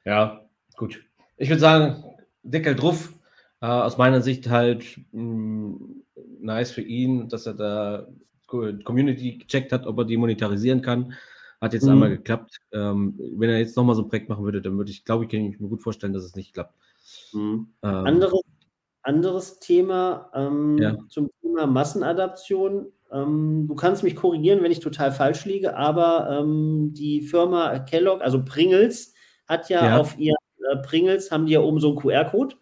Ja, 0.05 0.45
gut. 0.75 1.03
Ich 1.37 1.49
würde 1.49 1.61
sagen, 1.61 2.03
Deckel 2.43 2.75
drauf. 2.75 3.13
Äh, 3.61 3.67
aus 3.67 3.97
meiner 3.97 4.21
Sicht 4.21 4.49
halt 4.49 4.99
mh, 5.11 5.21
hm, 5.21 6.03
nice 6.41 6.71
für 6.71 6.81
ihn, 6.81 7.29
dass 7.29 7.45
er 7.45 7.53
da 7.53 8.07
Community 8.45 9.37
gecheckt 9.37 9.71
hat, 9.71 9.87
ob 9.87 9.97
er 9.99 10.05
die 10.05 10.17
monetarisieren 10.17 10.81
kann. 10.81 11.13
Hat 11.63 11.71
jetzt 11.71 11.85
mhm. 11.85 11.91
einmal 11.91 12.09
geklappt. 12.09 12.57
Ähm, 12.73 13.17
wenn 13.37 13.49
er 13.49 13.57
jetzt 13.57 13.77
nochmal 13.77 13.95
so 13.95 14.01
ein 14.01 14.09
Projekt 14.09 14.27
machen 14.27 14.43
würde, 14.43 14.61
dann 14.61 14.77
würde 14.77 14.91
ich, 14.91 15.05
glaube 15.05 15.23
ich, 15.23 15.29
kann 15.29 15.39
ich 15.45 15.61
mir 15.61 15.69
gut 15.69 15.81
vorstellen, 15.81 16.11
dass 16.11 16.25
es 16.25 16.35
nicht 16.35 16.53
klappt. 16.53 16.75
Mhm. 17.31 17.69
Ähm, 17.81 17.89
anderes, 17.89 18.41
anderes 19.01 19.59
Thema 19.59 20.29
ähm, 20.35 20.77
ja. 20.77 20.97
zum 21.07 21.29
Thema 21.41 21.65
Massenadaption. 21.65 22.87
Ähm, 23.13 23.65
du 23.69 23.75
kannst 23.75 24.03
mich 24.03 24.17
korrigieren, 24.17 24.61
wenn 24.61 24.73
ich 24.73 24.81
total 24.81 25.13
falsch 25.13 25.45
liege, 25.45 25.77
aber 25.77 26.37
ähm, 26.37 26.93
die 26.93 27.21
Firma 27.21 27.79
Kellogg, 27.79 28.21
also 28.21 28.43
Pringles, 28.43 29.13
hat 29.47 29.69
ja, 29.69 29.85
ja. 29.85 29.97
auf 30.01 30.19
ihr 30.19 30.35
äh, 30.69 30.75
Pringles 30.79 31.31
haben 31.31 31.45
die 31.45 31.53
ja 31.53 31.61
oben 31.61 31.79
so 31.79 31.91
einen 31.91 31.97
QR-Code, 31.97 32.57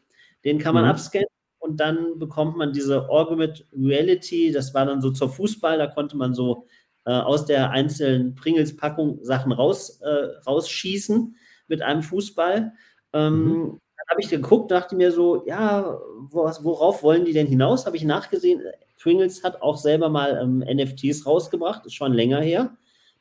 den 0.46 0.60
kann 0.60 0.75
man 0.75 0.84
mhm. 0.84 0.91
abscannen 0.91 1.27
und 1.58 1.79
dann 1.79 2.20
bekommt 2.20 2.55
man 2.55 2.72
diese 2.72 3.10
Augmented 3.10 3.65
Reality, 3.74 4.51
das 4.51 4.75
war 4.75 4.86
dann 4.86 5.01
so 5.01 5.10
zur 5.10 5.29
Fußball, 5.29 5.79
da 5.79 5.88
konnte 5.88 6.15
man 6.17 6.36
so 6.36 6.67
äh, 7.05 7.12
aus 7.12 7.46
der 7.46 7.72
einzelnen 7.72 8.36
Pringles-Packung 8.36 9.20
Sachen 9.24 9.51
raus, 9.51 10.01
äh, 10.01 10.39
rausschießen 10.46 11.36
mit 11.67 11.81
einem 11.81 12.03
Fußball. 12.03 12.74
Ähm, 13.13 13.43
mhm. 13.43 13.63
Dann 13.98 14.08
habe 14.10 14.22
ich 14.22 14.29
geguckt, 14.29 14.72
dachte 14.72 14.96
mir 14.96 15.12
so, 15.12 15.46
ja, 15.46 15.98
worauf 16.29 17.03
wollen 17.03 17.25
die 17.25 17.34
denn 17.34 17.48
hinaus? 17.48 17.86
Habe 17.86 17.98
ich 17.98 18.03
nachgesehen, 18.03 18.62
Pringles 19.01 19.43
hat 19.43 19.62
auch 19.62 19.77
selber 19.77 20.10
mal 20.10 20.39
ähm, 20.41 20.60
NFTs 20.60 21.25
rausgebracht, 21.25 21.86
ist 21.86 21.96
schon 21.96 22.13
länger 22.13 22.41
her. 22.41 22.75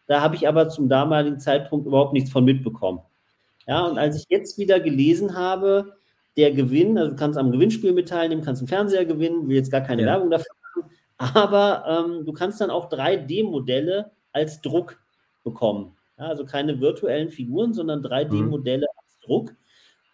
Da 0.07 0.21
habe 0.21 0.37
ich 0.37 0.49
aber 0.49 0.69
zum 0.69 0.89
damaligen 0.89 1.39
Zeitpunkt 1.39 1.87
überhaupt 1.87 2.13
nichts 2.13 2.31
von 2.31 2.45
mitbekommen. 2.45 3.01
Ja, 3.67 3.87
und 3.87 3.99
als 3.99 4.17
ich 4.17 4.27
jetzt 4.29 4.59
wieder 4.59 4.81
gelesen 4.81 5.37
habe, 5.37 5.95
der 6.37 6.53
Gewinn, 6.53 6.99
also 6.99 7.13
du 7.13 7.17
kannst 7.17 7.39
am 7.39 7.53
Gewinnspiel 7.53 7.93
mit 7.93 8.09
teilnehmen, 8.09 8.43
kannst 8.43 8.61
einen 8.61 8.69
Fernseher 8.69 9.05
gewinnen, 9.05 9.49
will 9.49 9.57
jetzt 9.57 9.71
gar 9.71 9.83
keine 9.83 10.03
ja. 10.03 10.09
Werbung 10.09 10.31
dafür 10.31 10.53
aber 11.21 11.85
ähm, 11.87 12.25
du 12.25 12.33
kannst 12.33 12.61
dann 12.61 12.71
auch 12.71 12.91
3D-Modelle 12.91 14.11
als 14.33 14.61
Druck 14.63 14.99
bekommen. 15.45 15.97
Ja, 16.19 16.27
also 16.27 16.45
keine 16.45 16.81
virtuellen 16.81 17.31
Figuren, 17.31 17.75
sondern 17.75 18.03
3D-Modelle 18.03 18.87
mhm. 18.91 18.99
als 18.99 19.21
Druck. 19.21 19.55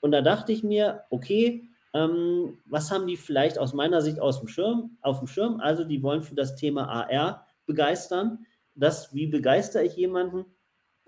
Und 0.01 0.11
da 0.11 0.21
dachte 0.21 0.53
ich 0.53 0.63
mir, 0.63 1.05
okay, 1.11 1.69
ähm, 1.95 2.59
was 2.67 2.91
haben 2.91 3.07
die 3.07 3.17
vielleicht 3.17 3.59
aus 3.59 3.73
meiner 3.73 4.03
Sicht 4.03 4.21
aus 4.21 4.41
dem 4.41 4.49
Schirm, 4.49 4.99
auf 5.01 5.21
dem 5.21 5.29
Schirm? 5.29 5.61
Also 5.61 5.85
die 5.85 6.03
wollen 6.03 6.23
für 6.23 6.35
das 6.35 6.57
Thema 6.57 6.89
AR 6.89 7.47
begeistern. 7.67 8.47
Das, 8.75 9.15
wie 9.15 9.27
begeistere 9.27 9.85
ich 9.85 9.97
jemanden? 9.97 10.45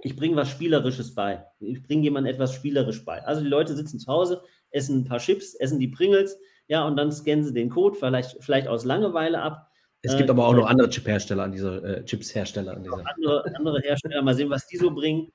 Ich 0.01 0.15
bringe 0.15 0.37
was 0.37 0.49
Spielerisches 0.49 1.15
bei. 1.15 1.45
Ich 1.59 1.83
bringe 1.83 2.05
jemandem 2.05 2.33
etwas 2.33 2.55
spielerisch 2.55 3.05
bei. 3.05 3.25
Also 3.25 3.43
die 3.43 3.49
Leute 3.49 3.75
sitzen 3.75 3.99
zu 3.99 4.07
Hause, 4.07 4.43
essen 4.71 5.01
ein 5.01 5.05
paar 5.05 5.19
Chips, 5.19 5.55
essen 5.55 5.81
die 5.81 5.89
Pringles, 5.89 6.39
ja, 6.69 6.87
und 6.87 6.97
dann 6.97 7.11
scannen 7.11 7.45
sie 7.45 7.53
den 7.53 7.71
Code 7.71 7.97
vielleicht, 7.99 8.43
vielleicht 8.43 8.69
aus 8.69 8.85
Langeweile 8.85 9.43
ab. 9.43 9.71
Es 10.03 10.17
gibt 10.17 10.29
äh, 10.29 10.33
aber 10.33 10.47
auch 10.47 10.55
noch 10.55 10.67
andere 10.67 10.89
Chip-Hersteller 10.89 11.45
an 11.45 11.53
dieser, 11.53 11.83
äh, 11.83 12.05
Chips-Hersteller 12.05 12.77
an 12.77 12.83
dieser. 12.83 13.05
Andere, 13.17 13.45
andere 13.57 13.81
Hersteller, 13.81 14.23
mal 14.23 14.35
sehen, 14.35 14.51
was 14.51 14.67
die 14.67 14.77
so 14.77 14.91
bringen. 14.91 15.31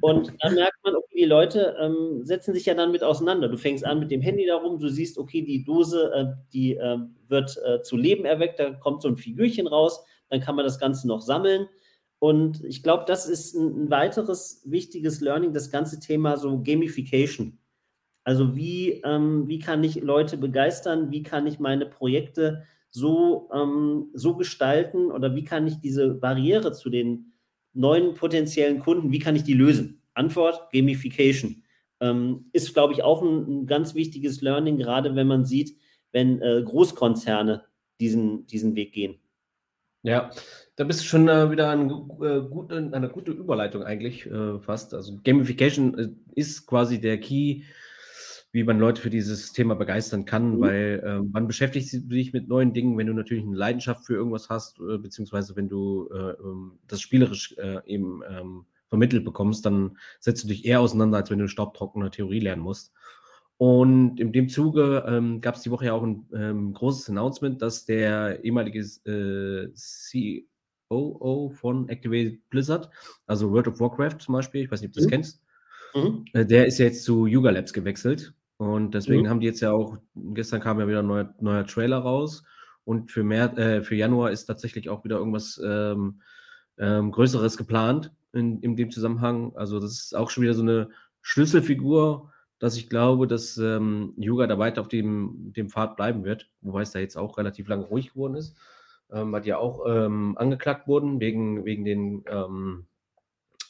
Und 0.00 0.32
dann 0.40 0.54
merkt 0.54 0.78
man, 0.84 0.96
okay, 0.96 1.14
die 1.18 1.24
Leute 1.24 1.76
ähm, 1.78 2.24
setzen 2.24 2.54
sich 2.54 2.64
ja 2.64 2.74
dann 2.74 2.92
mit 2.92 3.02
auseinander. 3.02 3.48
Du 3.48 3.58
fängst 3.58 3.84
an 3.84 3.98
mit 3.98 4.10
dem 4.10 4.22
Handy 4.22 4.46
darum, 4.46 4.78
du 4.78 4.88
siehst, 4.88 5.18
okay, 5.18 5.42
die 5.42 5.64
Dose, 5.64 6.10
äh, 6.14 6.26
die 6.52 6.76
äh, 6.76 6.98
wird 7.28 7.58
äh, 7.64 7.82
zu 7.82 7.96
Leben 7.96 8.24
erweckt, 8.24 8.60
da 8.60 8.70
kommt 8.70 9.02
so 9.02 9.08
ein 9.08 9.16
Figürchen 9.16 9.66
raus, 9.66 10.02
dann 10.30 10.40
kann 10.40 10.56
man 10.56 10.64
das 10.64 10.78
Ganze 10.78 11.06
noch 11.06 11.20
sammeln. 11.20 11.68
Und 12.18 12.64
ich 12.64 12.82
glaube, 12.82 13.04
das 13.06 13.28
ist 13.28 13.54
ein, 13.54 13.84
ein, 13.84 13.90
weiteres 13.90 14.62
wichtiges 14.64 15.20
Learning, 15.20 15.52
das 15.52 15.70
ganze 15.70 16.00
Thema 16.00 16.38
so 16.38 16.62
Gamification. 16.62 17.58
Also 18.22 18.56
wie, 18.56 19.02
ähm, 19.04 19.48
wie 19.48 19.58
kann 19.58 19.84
ich 19.84 20.00
Leute 20.00 20.38
begeistern, 20.38 21.10
wie 21.10 21.22
kann 21.22 21.46
ich 21.46 21.58
meine 21.58 21.84
Projekte 21.84 22.64
so, 22.94 23.50
ähm, 23.52 24.10
so 24.14 24.36
gestalten 24.36 25.10
oder 25.10 25.34
wie 25.34 25.42
kann 25.42 25.66
ich 25.66 25.80
diese 25.80 26.14
Barriere 26.14 26.72
zu 26.72 26.90
den 26.90 27.32
neuen 27.72 28.14
potenziellen 28.14 28.78
Kunden, 28.78 29.10
wie 29.10 29.18
kann 29.18 29.34
ich 29.34 29.42
die 29.42 29.52
lösen? 29.52 30.00
Antwort, 30.14 30.70
Gamification. 30.72 31.64
Ähm, 32.00 32.46
ist, 32.52 32.72
glaube 32.72 32.92
ich, 32.92 33.02
auch 33.02 33.20
ein, 33.20 33.62
ein, 33.62 33.66
ganz 33.66 33.96
wichtiges 33.96 34.42
Learning, 34.42 34.76
gerade 34.76 35.16
wenn 35.16 35.26
man 35.26 35.44
sieht, 35.44 35.76
wenn 36.12 36.40
äh, 36.40 36.62
Großkonzerne 36.64 37.64
diesen, 37.98 38.46
diesen 38.46 38.76
Weg 38.76 38.92
gehen. 38.92 39.16
Ja, 40.02 40.30
da 40.76 40.84
bist 40.84 41.00
du 41.00 41.04
schon 41.04 41.28
äh, 41.28 41.50
wieder 41.50 41.70
an, 41.70 41.90
äh, 41.90 42.42
gut, 42.48 42.72
eine 42.72 43.08
gute 43.08 43.32
Überleitung 43.32 43.82
eigentlich 43.82 44.26
äh, 44.26 44.60
fast. 44.60 44.94
Also 44.94 45.18
Gamification 45.24 45.98
äh, 45.98 46.08
ist 46.36 46.66
quasi 46.66 47.00
der 47.00 47.18
Key 47.18 47.62
wie 48.54 48.62
man 48.62 48.78
Leute 48.78 49.02
für 49.02 49.10
dieses 49.10 49.52
Thema 49.52 49.74
begeistern 49.74 50.26
kann, 50.26 50.56
mhm. 50.56 50.60
weil 50.60 51.02
äh, 51.04 51.18
man 51.20 51.48
beschäftigt 51.48 51.88
sich 51.88 52.32
mit 52.32 52.46
neuen 52.46 52.72
Dingen, 52.72 52.96
wenn 52.96 53.08
du 53.08 53.12
natürlich 53.12 53.42
eine 53.42 53.56
Leidenschaft 53.56 54.06
für 54.06 54.14
irgendwas 54.14 54.48
hast, 54.48 54.78
äh, 54.78 54.96
beziehungsweise 54.96 55.56
wenn 55.56 55.68
du 55.68 56.08
äh, 56.14 56.34
ähm, 56.40 56.78
das 56.86 57.00
spielerisch 57.00 57.56
äh, 57.58 57.80
eben 57.84 58.22
ähm, 58.30 58.64
vermittelt 58.88 59.24
bekommst, 59.24 59.66
dann 59.66 59.98
setzt 60.20 60.44
du 60.44 60.48
dich 60.48 60.64
eher 60.64 60.80
auseinander, 60.80 61.18
als 61.18 61.32
wenn 61.32 61.40
du 61.40 61.48
staubtrockene 61.48 62.12
Theorie 62.12 62.38
lernen 62.38 62.62
musst. 62.62 62.92
Und 63.56 64.20
in 64.20 64.32
dem 64.32 64.48
Zuge 64.48 65.04
ähm, 65.08 65.40
gab 65.40 65.56
es 65.56 65.62
die 65.62 65.72
Woche 65.72 65.86
ja 65.86 65.92
auch 65.92 66.04
ein 66.04 66.24
ähm, 66.32 66.74
großes 66.74 67.10
Announcement, 67.10 67.60
dass 67.60 67.86
der 67.86 68.44
ehemalige 68.44 68.78
äh, 69.04 70.44
COO 70.88 71.50
von 71.50 71.88
Activated 71.88 72.48
Blizzard, 72.50 72.88
also 73.26 73.50
World 73.50 73.66
of 73.66 73.80
Warcraft 73.80 74.20
zum 74.20 74.34
Beispiel, 74.34 74.62
ich 74.62 74.70
weiß 74.70 74.80
nicht, 74.80 74.90
ob 74.90 74.94
du 74.94 75.00
das 75.00 75.06
mhm. 75.06 75.10
kennst, 75.10 75.42
mhm. 75.92 76.24
Äh, 76.34 76.46
der 76.46 76.66
ist 76.66 76.78
jetzt 76.78 77.02
zu 77.02 77.26
Yuga 77.26 77.50
Labs 77.50 77.72
gewechselt 77.72 78.32
und 78.64 78.94
deswegen 78.94 79.22
mhm. 79.22 79.28
haben 79.28 79.40
die 79.40 79.46
jetzt 79.46 79.60
ja 79.60 79.72
auch, 79.72 79.98
gestern 80.14 80.60
kam 80.60 80.80
ja 80.80 80.88
wieder 80.88 81.00
ein 81.00 81.06
neuer, 81.06 81.34
neuer 81.40 81.66
Trailer 81.66 81.98
raus. 81.98 82.44
Und 82.84 83.10
für, 83.10 83.24
mehr, 83.24 83.56
äh, 83.56 83.82
für 83.82 83.94
Januar 83.94 84.30
ist 84.30 84.44
tatsächlich 84.46 84.88
auch 84.90 85.04
wieder 85.04 85.16
irgendwas 85.16 85.60
ähm, 85.64 86.20
ähm, 86.78 87.10
Größeres 87.10 87.56
geplant 87.56 88.12
in, 88.32 88.60
in 88.60 88.76
dem 88.76 88.90
Zusammenhang. 88.90 89.52
Also, 89.56 89.80
das 89.80 89.92
ist 89.92 90.16
auch 90.16 90.30
schon 90.30 90.42
wieder 90.42 90.54
so 90.54 90.62
eine 90.62 90.90
Schlüsselfigur, 91.22 92.30
dass 92.58 92.76
ich 92.76 92.88
glaube, 92.88 93.26
dass 93.26 93.56
ähm, 93.56 94.12
Yuga 94.16 94.46
da 94.46 94.58
weiter 94.58 94.80
auf 94.80 94.88
dem, 94.88 95.52
dem 95.54 95.68
Pfad 95.70 95.96
bleiben 95.96 96.24
wird. 96.24 96.50
Wobei 96.60 96.82
es 96.82 96.92
da 96.92 96.98
jetzt 96.98 97.16
auch 97.16 97.38
relativ 97.38 97.68
lange 97.68 97.84
ruhig 97.84 98.12
geworden 98.12 98.34
ist. 98.36 98.56
Ähm, 99.10 99.32
weil 99.32 99.42
die 99.42 99.50
ja 99.50 99.58
auch 99.58 99.84
ähm, 99.86 100.36
angeklagt 100.38 100.86
wurden 100.86 101.20
wegen, 101.20 101.64
wegen 101.64 101.84
den 101.84 102.24
ähm, 102.26 102.86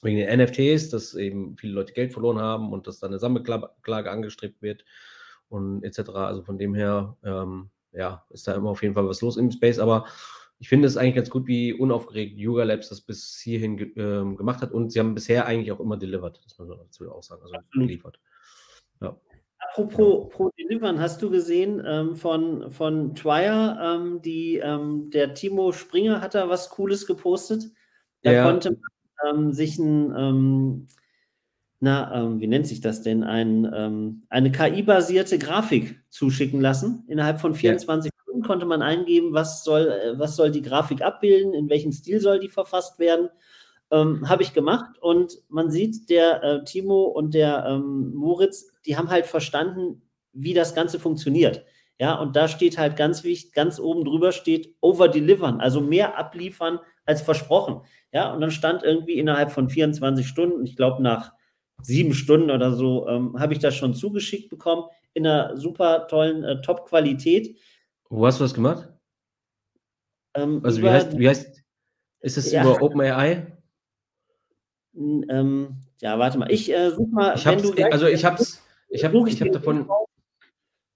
wegen 0.05 0.19
den 0.19 0.41
NFTs, 0.41 0.91
dass 0.91 1.15
eben 1.15 1.57
viele 1.57 1.75
Leute 1.75 1.93
Geld 1.93 2.13
verloren 2.13 2.39
haben 2.39 2.73
und 2.73 2.87
dass 2.87 3.01
da 3.01 3.07
eine 3.07 3.19
Sammelklage 3.19 4.11
angestrebt 4.11 4.63
wird 4.63 4.85
und 5.49 5.83
etc. 5.83 6.11
Also 6.11 6.43
von 6.43 6.59
dem 6.59 6.75
her, 6.75 7.17
ähm, 7.25 7.71
ja, 7.93 8.25
ist 8.31 8.47
da 8.47 8.55
immer 8.55 8.71
auf 8.71 8.83
jeden 8.83 8.95
Fall 8.95 9.09
was 9.09 9.23
los 9.23 9.37
im 9.37 9.51
Space, 9.51 9.79
aber 9.79 10.07
ich 10.59 10.69
finde 10.69 10.87
es 10.87 10.97
eigentlich 10.97 11.17
ganz 11.17 11.31
gut, 11.31 11.47
wie 11.47 11.73
unaufgeregt 11.73 12.39
Yuga 12.39 12.65
Labs 12.65 12.89
das 12.89 13.01
bis 13.01 13.39
hierhin 13.43 13.77
ge 13.77 13.93
ähm, 13.97 14.37
gemacht 14.37 14.63
hat 14.63 14.73
und 14.73 14.91
sie 14.91 15.01
haben 15.01 15.15
bisher 15.15 15.47
eigentlich 15.47 15.73
auch 15.73 15.81
immer 15.81 15.97
delivered, 15.97 16.41
das 16.45 16.59
muss 16.59 16.69
man 16.69 16.79
dazu 16.79 17.11
auch 17.11 17.23
sagen, 17.23 17.43
also 17.43 17.55
geliefert. 17.73 18.21
Ja. 19.01 19.19
Apropos 19.59 20.29
pro 20.31 20.51
Delivern, 20.59 21.01
hast 21.01 21.23
du 21.23 21.31
gesehen 21.31 21.83
ähm, 21.85 22.17
von, 22.17 22.71
von 22.71 23.15
Twire, 23.15 23.79
ähm, 23.83 24.23
die, 24.23 24.57
ähm, 24.57 25.11
der 25.11 25.35
Timo 25.35 25.73
Springer 25.73 26.21
hat 26.21 26.35
da 26.35 26.49
was 26.49 26.71
Cooles 26.71 27.07
gepostet. 27.07 27.73
Da 28.23 28.33
ja. 28.33 28.45
konnte 28.45 28.71
man 28.71 28.94
ähm, 29.29 29.53
sich 29.53 29.79
ein, 29.79 30.15
ähm, 30.17 30.87
na, 31.81 32.15
ähm, 32.15 32.41
wie 32.41 32.47
nennt 32.47 32.67
sich 32.67 32.81
das 32.81 33.03
denn, 33.03 33.25
ein, 33.25 33.71
ähm, 33.75 34.23
eine 34.31 34.51
KI-basierte 34.51 35.39
Grafik 35.39 36.01
zuschicken 36.09 36.61
lassen. 36.61 37.05
Innerhalb 37.09 37.41
von 37.41 37.55
24 37.55 38.11
ja. 38.11 38.23
Stunden 38.23 38.43
konnte 38.43 38.65
man 38.65 38.81
eingeben, 38.81 39.35
was 39.35 39.65
soll, 39.65 39.89
äh, 39.89 40.19
was 40.19 40.37
soll 40.37 40.51
die 40.51 40.63
Grafik 40.63 41.03
abbilden, 41.03 41.53
in 41.53 41.69
welchem 41.69 41.93
Stil 41.93 42.21
soll 42.21 42.41
die 42.41 42.49
verfasst 42.49 42.99
werden. 42.99 43.29
Ähm, 43.91 44.29
Habe 44.29 44.43
ich 44.43 44.55
gemacht 44.55 44.99
und 45.01 45.39
man 45.49 45.71
sieht, 45.71 46.09
der 46.09 46.43
äh, 46.43 46.65
Timo 46.65 47.03
und 47.03 47.35
der 47.35 47.67
ähm, 47.69 48.15
Moritz, 48.15 48.73
die 48.87 48.97
haben 48.97 49.11
halt 49.11 49.27
verstanden, 49.27 50.01
wie 50.33 50.55
das 50.55 50.75
Ganze 50.75 50.99
funktioniert. 50.99 51.65
Ja, 51.99 52.15
und 52.15 52.35
da 52.35 52.49
steht 52.49 52.77
halt 52.77 52.97
ganz 52.97 53.23
wichtig, 53.23 53.53
ganz 53.53 53.79
oben 53.79 54.05
drüber 54.05 54.33
steht 54.33 54.75
over-delivern, 54.81 55.61
also 55.61 55.81
mehr 55.81 56.19
abliefern 56.19 56.81
als 57.05 57.23
versprochen. 57.23 57.83
Ja, 58.13 58.33
und 58.33 58.41
dann 58.41 58.51
stand 58.51 58.83
irgendwie 58.83 59.19
innerhalb 59.19 59.51
von 59.51 59.69
24 59.69 60.27
Stunden, 60.27 60.65
ich 60.65 60.77
glaube 60.77 61.03
nach 61.03 61.33
sieben 61.83 62.15
Stunden 62.15 62.51
oder 62.51 62.73
so, 62.73 63.09
ähm, 63.09 63.39
habe 63.39 63.53
ich 63.53 63.59
das 63.59 63.75
schon 63.75 63.95
zugeschickt 63.95 64.49
bekommen, 64.49 64.85
in 65.13 65.27
einer 65.27 65.57
super 65.57 66.07
tollen 66.09 66.45
äh, 66.45 66.61
Top-Qualität. 66.63 67.59
Wo 68.09 68.27
hast 68.27 68.41
du 68.41 68.45
das 68.45 68.55
gemacht? 68.55 68.89
Ähm, 70.35 70.61
also 70.65 70.83
wie 70.83 70.89
heißt, 70.89 71.19
wie 71.19 71.29
heißt, 71.29 71.63
ist 72.21 72.37
es 72.39 72.53
ja, 72.53 72.63
über 72.63 72.83
OpenAI? 72.83 73.47
Ähm, 74.97 75.77
ja, 76.01 76.19
warte 76.19 76.39
mal, 76.39 76.51
ich 76.51 76.73
äh, 76.73 76.91
suche 76.91 77.11
mal, 77.11 77.37
ich 77.37 77.45
wenn 77.45 77.63
du 77.63 77.73
Also 77.91 78.07
ich 78.07 78.25
habe 78.25 78.43
ich 78.89 79.05
habe 79.05 79.29
ich 79.29 79.41
hab 79.41 79.53
davon, 79.53 79.89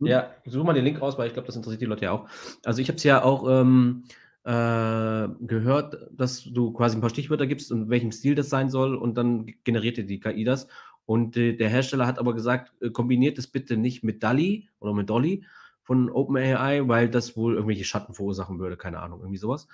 hm? 0.01 0.07
Ja, 0.07 0.31
such 0.47 0.63
mal 0.65 0.75
den 0.75 0.85
Link 0.85 1.01
raus, 1.03 1.19
weil 1.19 1.27
ich 1.27 1.33
glaube, 1.33 1.47
das 1.47 1.57
interessiert 1.57 1.81
die 1.81 1.87
Leute 1.87 2.05
ja 2.05 2.13
auch. 2.13 2.29
Also 2.65 2.81
ich 2.81 2.89
habe 2.89 2.97
es 2.97 3.05
ja 3.05 3.23
auch 3.23 3.49
ähm, 3.49 4.05
äh, 4.49 5.29
gehört, 5.47 6.09
dass 6.11 6.43
du 6.43 6.73
quasi 6.73 6.97
ein 6.97 7.03
paar 7.03 7.11
Stichwörter 7.11 7.47
gibst 7.47 7.71
und 7.71 7.91
welchem 7.91 8.13
Stil 8.13 8.35
das 8.35 8.49
sein 8.49 8.71
soll 8.71 8.97
und 8.97 9.19
dann 9.19 9.53
generiert 9.63 9.99
dir 9.99 10.07
die 10.07 10.21
KI 10.21 10.43
das. 10.43 10.69
Und 11.05 11.37
äh, 11.37 11.53
der 11.53 11.69
Hersteller 11.69 12.07
hat 12.07 12.19
aber 12.19 12.33
gesagt, 12.33 12.73
äh, 12.81 12.89
kombiniert 12.89 13.37
es 13.37 13.47
bitte 13.47 13.77
nicht 13.77 14.05
mit 14.05 14.23
DALI 14.23 14.71
oder 14.81 14.95
mit 14.95 15.11
Dolly 15.11 15.45
von 15.83 16.09
OpenAI, 16.09 16.89
weil 16.89 17.11
das 17.11 17.37
wohl 17.37 17.57
irgendwelche 17.57 17.85
Schatten 17.85 18.15
verursachen 18.15 18.59
würde, 18.59 18.79
keine 18.79 19.01
Ahnung, 19.01 19.21
irgendwie 19.21 19.37
sowas. 19.37 19.69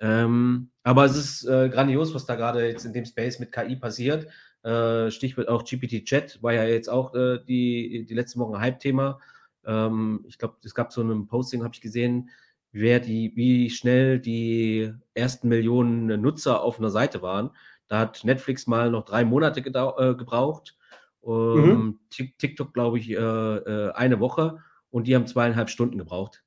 Ähm, 0.00 0.70
aber 0.82 1.04
es 1.04 1.16
ist 1.16 1.44
äh, 1.44 1.68
grandios, 1.68 2.12
was 2.12 2.26
da 2.26 2.34
gerade 2.34 2.66
jetzt 2.66 2.86
in 2.86 2.92
dem 2.92 3.04
Space 3.04 3.38
mit 3.38 3.52
KI 3.52 3.76
passiert. 3.76 4.26
Äh, 4.64 5.12
Stichwort 5.12 5.48
auch 5.48 5.62
GPT-Chat 5.62 6.42
war 6.42 6.54
ja 6.54 6.64
jetzt 6.64 6.88
auch 6.88 7.14
äh, 7.14 7.38
die, 7.46 8.04
die 8.04 8.14
letzten 8.14 8.40
Wochen 8.40 8.56
ein 8.56 8.62
Hype-Thema. 8.62 9.20
Ähm, 9.64 10.24
ich 10.26 10.38
glaube, 10.38 10.56
es 10.64 10.74
gab 10.74 10.92
so 10.92 11.02
ein 11.02 11.28
Posting, 11.28 11.62
habe 11.62 11.74
ich 11.74 11.80
gesehen, 11.80 12.30
wer 12.72 13.00
die, 13.00 13.32
wie 13.34 13.70
schnell 13.70 14.20
die 14.20 14.92
ersten 15.14 15.48
Millionen 15.48 16.20
Nutzer 16.20 16.62
auf 16.62 16.78
einer 16.78 16.90
Seite 16.90 17.22
waren. 17.22 17.50
Da 17.88 17.98
hat 17.98 18.24
Netflix 18.24 18.66
mal 18.66 18.90
noch 18.90 19.04
drei 19.04 19.24
Monate 19.24 19.60
äh, 19.60 20.14
gebraucht. 20.14 20.76
Ähm, 21.24 21.30
mhm. 21.30 21.98
TikTok, 22.10 22.72
glaube 22.72 22.98
ich, 22.98 23.10
äh, 23.10 23.14
äh, 23.14 23.92
eine 23.92 24.20
Woche 24.20 24.62
und 24.90 25.06
die 25.06 25.14
haben 25.14 25.26
zweieinhalb 25.26 25.70
Stunden 25.70 25.98
gebraucht. 25.98 26.44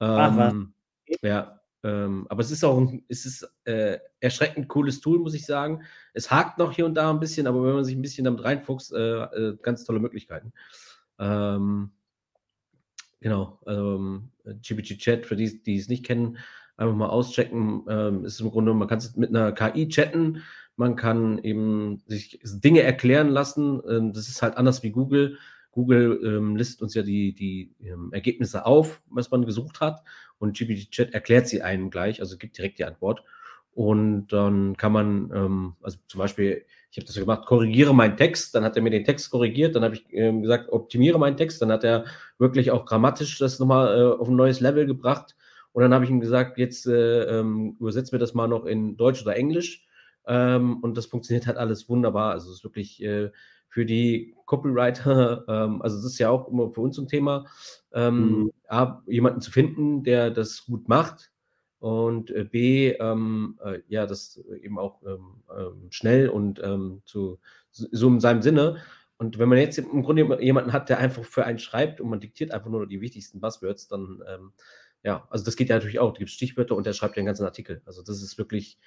Ähm, 0.00 0.08
Ach? 0.08 0.50
Ähm, 0.50 0.74
ja, 1.22 1.60
ähm, 1.82 2.26
aber 2.28 2.40
es 2.40 2.50
ist 2.50 2.64
auch 2.64 2.78
ein, 2.78 3.04
es 3.08 3.26
ist, 3.26 3.48
äh, 3.64 3.98
erschreckend 4.20 4.68
cooles 4.68 5.00
Tool, 5.00 5.18
muss 5.18 5.34
ich 5.34 5.46
sagen. 5.46 5.82
Es 6.12 6.30
hakt 6.30 6.58
noch 6.58 6.72
hier 6.72 6.86
und 6.86 6.94
da 6.94 7.10
ein 7.10 7.20
bisschen, 7.20 7.46
aber 7.46 7.64
wenn 7.64 7.74
man 7.74 7.84
sich 7.84 7.96
ein 7.96 8.02
bisschen 8.02 8.24
damit 8.24 8.44
reinfuchst, 8.44 8.92
äh, 8.92 9.22
äh, 9.22 9.56
ganz 9.62 9.84
tolle 9.84 10.00
Möglichkeiten. 10.00 10.52
Ähm, 11.18 11.90
Genau, 13.20 13.58
ähm, 14.46 14.60
GPT-Chat, 14.62 15.26
für 15.26 15.36
die, 15.36 15.62
die 15.62 15.76
es 15.76 15.88
nicht 15.88 16.04
kennen, 16.04 16.38
einfach 16.76 16.94
mal 16.94 17.08
auschecken. 17.08 17.84
Ähm, 17.88 18.24
ist 18.24 18.40
im 18.40 18.50
Grunde, 18.50 18.74
man 18.74 18.88
kann 18.88 18.98
es 18.98 19.16
mit 19.16 19.30
einer 19.30 19.52
KI 19.52 19.88
chatten, 19.88 20.42
man 20.76 20.96
kann 20.96 21.38
eben 21.38 22.02
sich 22.06 22.38
Dinge 22.42 22.82
erklären 22.82 23.28
lassen. 23.28 23.80
Ähm, 23.88 24.12
das 24.12 24.28
ist 24.28 24.42
halt 24.42 24.56
anders 24.56 24.82
wie 24.82 24.90
Google. 24.90 25.38
Google 25.72 26.20
ähm, 26.24 26.56
listet 26.56 26.82
uns 26.82 26.94
ja 26.94 27.02
die, 27.02 27.34
die 27.34 27.74
ähm, 27.80 28.10
Ergebnisse 28.12 28.64
auf, 28.64 29.02
was 29.10 29.30
man 29.30 29.44
gesucht 29.44 29.80
hat. 29.80 30.02
Und 30.38 30.56
GPT-Chat 30.56 31.14
erklärt 31.14 31.48
sie 31.48 31.62
einem 31.62 31.90
gleich, 31.90 32.20
also 32.20 32.36
gibt 32.36 32.58
direkt 32.58 32.78
die 32.78 32.84
Antwort. 32.84 33.22
Und 33.76 34.28
dann 34.28 34.74
kann 34.78 34.92
man, 34.92 35.30
ähm, 35.34 35.74
also 35.82 35.98
zum 36.08 36.18
Beispiel, 36.18 36.64
ich 36.90 36.96
habe 36.96 37.06
das 37.06 37.14
gemacht, 37.14 37.44
korrigiere 37.44 37.94
meinen 37.94 38.16
Text, 38.16 38.54
dann 38.54 38.64
hat 38.64 38.74
er 38.74 38.82
mir 38.82 38.88
den 38.88 39.04
Text 39.04 39.30
korrigiert, 39.30 39.76
dann 39.76 39.84
habe 39.84 39.96
ich 39.96 40.06
ähm, 40.12 40.40
gesagt, 40.40 40.70
optimiere 40.70 41.18
meinen 41.18 41.36
Text, 41.36 41.60
dann 41.60 41.70
hat 41.70 41.84
er 41.84 42.06
wirklich 42.38 42.70
auch 42.70 42.84
grammatisch 42.84 43.38
das 43.38 43.58
nochmal 43.58 43.98
äh, 43.98 44.20
auf 44.20 44.28
ein 44.28 44.36
neues 44.36 44.60
Level 44.60 44.86
gebracht. 44.86 45.36
Und 45.72 45.82
dann 45.82 45.92
habe 45.92 46.04
ich 46.04 46.10
ihm 46.10 46.20
gesagt, 46.20 46.58
jetzt 46.58 46.86
äh, 46.86 47.24
ähm, 47.24 47.76
übersetzt 47.78 48.12
mir 48.12 48.18
das 48.18 48.34
mal 48.34 48.48
noch 48.48 48.64
in 48.64 48.96
Deutsch 48.96 49.22
oder 49.22 49.36
Englisch. 49.36 49.86
Ähm, 50.26 50.78
und 50.82 50.96
das 50.96 51.06
funktioniert 51.06 51.46
halt 51.46 51.58
alles 51.58 51.88
wunderbar. 51.88 52.32
Also 52.32 52.50
es 52.50 52.58
ist 52.58 52.64
wirklich 52.64 53.02
äh, 53.02 53.30
für 53.68 53.84
die 53.84 54.34
Copywriter, 54.46 55.44
ähm, 55.48 55.82
also 55.82 55.96
das 55.96 56.06
ist 56.06 56.18
ja 56.18 56.30
auch 56.30 56.48
immer 56.48 56.70
für 56.70 56.80
uns 56.80 56.98
ein 56.98 57.08
Thema, 57.08 57.46
ähm, 57.92 58.28
mhm. 58.28 58.52
A, 58.68 59.02
jemanden 59.06 59.40
zu 59.40 59.50
finden, 59.50 60.02
der 60.02 60.30
das 60.30 60.64
gut 60.64 60.88
macht 60.88 61.30
und 61.78 62.30
äh, 62.30 62.44
B, 62.44 62.92
ähm, 62.92 63.58
äh, 63.62 63.80
ja, 63.88 64.06
das 64.06 64.42
eben 64.62 64.78
auch 64.78 65.02
ähm, 65.02 65.88
schnell 65.90 66.28
und 66.28 66.60
zu, 67.04 67.38
so 67.70 68.08
in 68.08 68.20
seinem 68.20 68.42
Sinne. 68.42 68.78
Und 69.18 69.38
wenn 69.38 69.48
man 69.48 69.58
jetzt 69.58 69.78
im 69.78 70.02
Grunde 70.02 70.42
jemanden 70.42 70.72
hat, 70.72 70.88
der 70.88 70.98
einfach 70.98 71.24
für 71.24 71.44
einen 71.44 71.58
schreibt 71.58 72.00
und 72.00 72.10
man 72.10 72.20
diktiert 72.20 72.52
einfach 72.52 72.68
nur 72.68 72.86
die 72.86 73.00
wichtigsten 73.00 73.40
Buzzwords, 73.40 73.88
dann, 73.88 74.22
ähm, 74.28 74.52
ja, 75.02 75.26
also 75.30 75.44
das 75.44 75.56
geht 75.56 75.68
ja 75.68 75.76
natürlich 75.76 75.98
auch. 75.98 76.12
Du 76.12 76.18
gibst 76.18 76.34
Stichwörter 76.34 76.76
und 76.76 76.86
der 76.86 76.92
schreibt 76.92 77.16
den 77.16 77.26
ganzen 77.26 77.44
Artikel. 77.44 77.80
Also 77.86 78.02
das 78.02 78.22
ist 78.22 78.36
wirklich. 78.36 78.78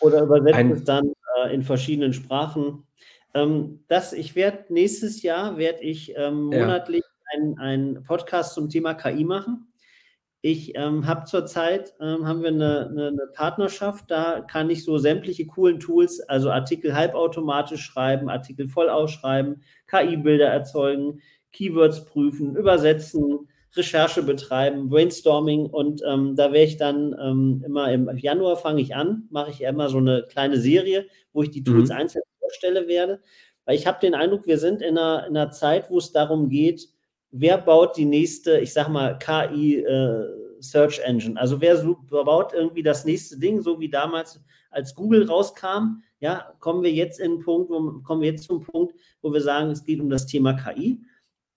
Oder 0.00 0.22
übersetzt 0.22 0.72
es 0.72 0.84
dann 0.84 1.12
äh, 1.44 1.54
in 1.54 1.62
verschiedenen 1.62 2.12
Sprachen. 2.12 2.84
Ähm, 3.34 3.84
das, 3.86 4.12
ich 4.12 4.34
werde 4.34 4.72
nächstes 4.72 5.22
Jahr 5.22 5.56
werde 5.56 5.82
ich 5.82 6.14
monatlich 6.16 7.04
ja. 7.04 7.54
einen 7.58 8.02
Podcast 8.02 8.54
zum 8.54 8.68
Thema 8.68 8.94
KI 8.94 9.24
machen. 9.24 9.68
Ich 10.48 10.76
ähm, 10.76 11.08
habe 11.08 11.24
zurzeit, 11.24 11.94
ähm, 12.00 12.24
haben 12.24 12.40
wir 12.42 12.50
eine, 12.50 12.88
eine, 12.88 13.08
eine, 13.08 13.26
Partnerschaft, 13.34 14.08
da 14.12 14.42
kann 14.42 14.70
ich 14.70 14.84
so 14.84 14.96
sämtliche 14.96 15.44
coolen 15.44 15.80
Tools, 15.80 16.20
also 16.20 16.52
Artikel 16.52 16.94
halbautomatisch 16.94 17.82
schreiben, 17.82 18.28
Artikel 18.28 18.68
voll 18.68 18.88
ausschreiben, 18.88 19.64
KI-Bilder 19.88 20.46
erzeugen, 20.46 21.20
Keywords 21.50 22.04
prüfen, 22.04 22.54
übersetzen, 22.54 23.48
Recherche 23.74 24.22
betreiben, 24.22 24.88
Brainstorming 24.88 25.66
und 25.66 26.02
ähm, 26.06 26.36
da 26.36 26.52
werde 26.52 26.66
ich 26.66 26.76
dann 26.76 27.16
ähm, 27.20 27.64
immer 27.66 27.90
im 27.90 28.16
Januar 28.16 28.56
fange 28.56 28.82
ich 28.82 28.94
an, 28.94 29.24
mache 29.30 29.50
ich 29.50 29.62
immer 29.62 29.88
so 29.88 29.98
eine 29.98 30.26
kleine 30.28 30.58
Serie, 30.58 31.08
wo 31.32 31.42
ich 31.42 31.50
die 31.50 31.64
Tools 31.64 31.90
mhm. 31.90 31.96
einzeln 31.96 32.22
vorstelle 32.38 32.86
werde, 32.86 33.20
weil 33.64 33.74
ich 33.74 33.88
habe 33.88 33.98
den 34.00 34.14
Eindruck, 34.14 34.46
wir 34.46 34.58
sind 34.58 34.80
in 34.80 34.96
einer, 34.96 35.26
in 35.26 35.36
einer 35.36 35.50
Zeit, 35.50 35.90
wo 35.90 35.98
es 35.98 36.12
darum 36.12 36.48
geht, 36.48 36.88
wer 37.30 37.58
baut 37.58 37.96
die 37.96 38.04
nächste, 38.04 38.58
ich 38.58 38.72
sag 38.72 38.88
mal, 38.88 39.18
KI 39.18 39.80
äh, 39.80 40.24
Search 40.60 41.00
Engine? 41.00 41.38
Also 41.38 41.60
wer 41.60 41.76
baut 42.10 42.52
irgendwie 42.52 42.82
das 42.82 43.04
nächste 43.04 43.38
Ding, 43.38 43.60
so 43.60 43.80
wie 43.80 43.88
damals, 43.88 44.40
als 44.70 44.94
Google 44.94 45.26
rauskam? 45.26 46.02
Ja, 46.20 46.52
kommen 46.60 46.82
wir 46.82 46.92
jetzt 46.92 47.20
in 47.20 47.40
Punkt, 47.40 47.70
wo, 47.70 48.00
kommen 48.02 48.22
wir 48.22 48.30
jetzt 48.30 48.44
zum 48.44 48.62
Punkt, 48.62 48.94
wo 49.20 49.32
wir 49.32 49.40
sagen, 49.40 49.70
es 49.70 49.84
geht 49.84 50.00
um 50.00 50.08
das 50.08 50.26
Thema 50.26 50.54
KI. 50.54 51.00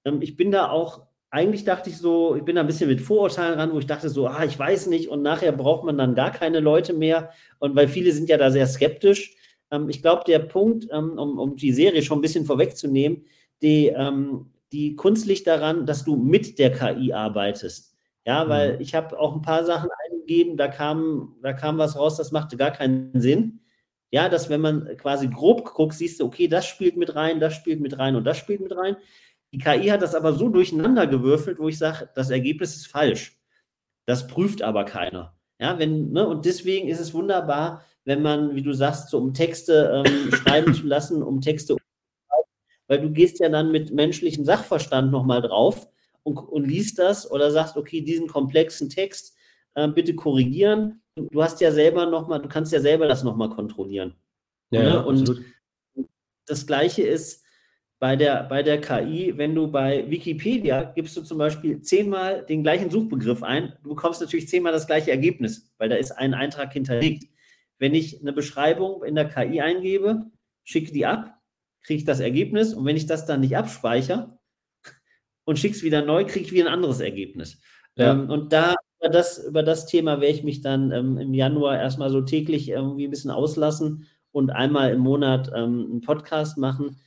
Ähm, 0.05 0.21
ich 0.21 0.36
bin 0.36 0.51
da 0.51 0.69
auch, 0.69 1.08
eigentlich 1.29 1.63
dachte 1.63 1.89
ich 1.89 1.97
so, 1.97 2.36
ich 2.36 2.43
bin 2.43 2.55
da 2.55 2.62
ein 2.62 2.67
bisschen 2.67 2.89
mit 2.89 3.01
Vorurteilen 3.01 3.60
ran, 3.60 3.71
wo 3.71 3.79
ich 3.79 3.86
dachte 3.86 4.10
so, 4.10 4.27
ah, 4.27 4.43
ich 4.43 4.58
weiß 4.58 4.88
nicht, 4.88 5.10
und 5.10 5.21
nachher 5.21 5.51
braucht 5.51 5.86
man 5.86 5.97
dann 5.97 6.15
gar 6.15 6.32
keine 6.32 6.60
Leute 6.60 6.93
mehr. 6.93 7.32
Und 7.60 7.75
weil 7.75 7.88
viele 7.88 8.12
sind 8.12 8.29
ja 8.29 8.38
da 8.38 8.51
sehr 8.51 8.67
skeptisch. 8.67 9.36
Ähm, 9.71 9.89
ich 9.89 10.01
glaube, 10.01 10.23
der 10.25 10.39
Punkt, 10.39 10.88
ähm, 10.91 11.17
um, 11.17 11.39
um 11.39 11.55
die 11.55 11.71
Serie 11.71 12.01
schon 12.01 12.19
ein 12.19 12.21
bisschen 12.21 12.45
vorwegzunehmen, 12.45 13.25
die, 13.62 13.88
ähm, 13.88 14.51
die 14.71 14.95
Kunst 14.95 15.25
liegt 15.25 15.47
daran, 15.47 15.86
dass 15.86 16.03
du 16.03 16.15
mit 16.15 16.60
der 16.60 16.71
KI 16.71 17.13
arbeitest. 17.13 17.95
Ja, 18.25 18.47
weil 18.47 18.75
mhm. 18.75 18.82
ich 18.82 18.95
habe 18.95 19.17
auch 19.17 19.36
ein 19.36 19.41
paar 19.41 19.65
Sachen 19.65 19.89
eingegeben, 20.05 20.58
da 20.58 20.67
kam, 20.67 21.36
da 21.41 21.53
kam 21.53 21.77
was 21.77 21.95
raus, 21.95 22.17
das 22.17 22.32
machte 22.32 22.58
gar 22.58 22.71
keinen 22.71 23.19
Sinn. 23.19 23.62
Ja, 24.12 24.27
dass 24.29 24.49
wenn 24.49 24.62
man 24.62 24.97
quasi 24.97 25.27
grob 25.27 25.65
guckt, 25.73 25.93
siehst 25.93 26.19
du, 26.19 26.25
okay, 26.25 26.47
das 26.47 26.65
spielt 26.65 26.97
mit 26.97 27.15
rein, 27.15 27.39
das 27.39 27.55
spielt 27.55 27.79
mit 27.79 27.97
rein 27.97 28.15
und 28.15 28.23
das 28.25 28.38
spielt 28.38 28.62
mit 28.62 28.75
rein. 28.75 28.97
Die 29.51 29.58
KI 29.58 29.88
hat 29.88 30.01
das 30.01 30.15
aber 30.15 30.34
so 30.34 30.49
durcheinander 30.49 31.08
gewürfelt, 31.08 31.60
wo 31.60 31.69
ich 31.69 31.77
sage, 31.77 32.10
das 32.15 32.29
Ergebnis 32.29 32.75
ist 32.75 32.88
falsch. 32.88 33.39
Das 34.05 34.27
prüft 34.27 34.62
aber 34.62 34.86
keiner. 34.86 35.36
Ja, 35.60 35.77
wenn, 35.77 36.12
ne, 36.12 36.27
und 36.27 36.45
deswegen 36.45 36.88
ist 36.88 36.99
es 36.99 37.13
wunderbar, 37.13 37.84
wenn 38.05 38.21
man, 38.21 38.55
wie 38.55 38.62
du 38.62 38.73
sagst, 38.73 39.10
so 39.10 39.17
um 39.17 39.34
Texte 39.34 40.03
ähm, 40.05 40.32
schreiben 40.34 40.73
zu 40.73 40.88
lassen, 40.88 41.21
um 41.21 41.41
Texte 41.41 41.75
weil 42.89 42.99
du 42.99 43.12
gehst 43.12 43.39
ja 43.39 43.47
dann 43.47 43.71
mit 43.71 43.93
menschlichem 43.93 44.43
Sachverstand 44.43 45.12
nochmal 45.12 45.41
drauf 45.41 45.88
und, 46.23 46.38
und 46.38 46.67
liest 46.67 46.99
das 46.99 47.30
oder 47.32 47.52
sagst, 47.52 47.78
okay, 47.78 48.02
diesen 48.02 48.28
komplexen 48.28 48.89
Text 48.89 49.38
äh, 49.75 49.88
bitte 49.88 50.15
korrigieren. 50.15 51.02
Du 51.15 51.41
hast 51.41 51.62
ja 51.62 51.71
selber 51.71 52.08
nochmal, 52.08 52.41
du 52.41 52.49
kannst 52.49 52.73
ja 52.73 52.82
selber 52.82 53.08
das 53.08 53.23
nochmal 53.23 53.49
kontrollieren. 53.49 54.15
Ja, 54.71 54.84
ja, 54.84 54.99
und 55.02 55.21
absolut. 55.21 55.45
das 56.47 56.65
Gleiche 56.65 57.04
ist 57.04 57.45
bei 57.99 58.15
der, 58.15 58.43
bei 58.43 58.63
der 58.63 58.82
KI, 58.82 59.34
wenn 59.38 59.54
du 59.54 59.67
bei 59.67 60.10
Wikipedia 60.10 60.84
gibst 60.84 61.15
du 61.15 61.21
zum 61.21 61.38
Beispiel 61.38 61.82
zehnmal 61.82 62.43
den 62.45 62.63
gleichen 62.63 62.89
Suchbegriff 62.89 63.43
ein, 63.43 63.73
du 63.84 63.89
bekommst 63.89 64.21
natürlich 64.21 64.47
zehnmal 64.47 64.71
das 64.71 64.88
gleiche 64.88 65.12
Ergebnis, 65.12 65.71
weil 65.78 65.89
da 65.89 65.95
ist 65.95 66.12
ein 66.12 66.34
Eintrag 66.34 66.73
hinterlegt. 66.73 67.25
Wenn 67.78 67.93
ich 67.93 68.19
eine 68.21 68.34
Beschreibung 68.34 69.04
in 69.04 69.15
der 69.15 69.30
KI 69.30 69.62
eingebe, 69.62 70.25
schicke 70.63 70.91
die 70.91 71.06
ab, 71.06 71.38
kriege 71.89 71.97
ich 71.97 72.06
das 72.06 72.19
Ergebnis 72.19 72.75
und 72.75 72.86
wenn 72.86 72.95
ich 72.95 73.08
das 73.08 73.25
dann 73.25 73.39
nicht 73.39 73.58
abspeichere 73.58 74.38
und 75.43 75.58
schicke 75.58 75.75
es 75.75 75.82
wieder 75.82 76.06
neu, 76.06 76.23
kriege 76.23 76.45
ich 76.45 76.52
wieder 76.52 76.67
ein 76.67 76.73
anderes 76.73 76.99
Ergebnis. 76.99 77.60
Ja. 77.95 78.12
Ähm, 78.12 78.30
und 78.30 78.54
da 78.54 78.75
über 78.99 79.10
das, 79.10 79.43
über 79.43 79.63
das 79.63 79.88
Thema 79.88 80.21
werde 80.21 80.36
ich 80.36 80.43
mich 80.43 80.62
dann 80.62 80.91
ähm, 80.91 81.17
im 81.17 81.34
Januar 81.34 81.80
erstmal 81.80 82.12
so 82.12 82.21
täglich 82.21 82.69
irgendwie 82.69 83.06
ein 83.06 83.10
bisschen 83.10 83.32
auslassen 83.32 84.06
und 84.32 84.52
einmal 84.52 84.93
im 84.93 84.99
Monat 84.99 85.49
ähm, 85.56 85.88
einen 85.89 86.02
Podcast 86.02 86.60
machen. 86.60 86.97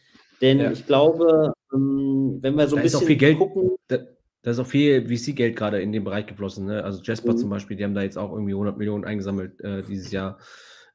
Denn 0.41 0.59
ja. 0.59 0.73
ich 0.73 0.85
glaube, 0.85 1.53
ähm, 1.73 2.39
wenn 2.41 2.57
wir 2.57 2.67
so 2.67 2.75
ein 2.75 2.81
da 2.81 2.83
bisschen 2.83 3.19
Geld, 3.19 3.39
gucken. 3.39 3.77
Da, 3.87 3.99
da, 4.43 4.51
ist 4.51 4.59
auch 4.59 4.67
viel 4.67 5.07
VC-Geld 5.07 5.55
gerade 5.55 5.81
in 5.81 5.93
den 5.93 6.03
Bereich 6.03 6.27
geflossen. 6.27 6.67
Ne? 6.67 6.83
Also 6.83 7.01
Jasper 7.05 7.35
mhm. 7.35 7.37
zum 7.37 7.51
Beispiel, 7.51 7.77
die 7.77 7.85
haben 7.85 7.95
da 7.95 8.03
jetzt 8.03 8.19
auch 8.19 8.33
irgendwie 8.33 8.55
100 8.55 8.77
Millionen 8.79 9.05
eingesammelt 9.05 9.61
äh, 9.61 9.85
dieses 9.89 10.11
Jahr. 10.11 10.39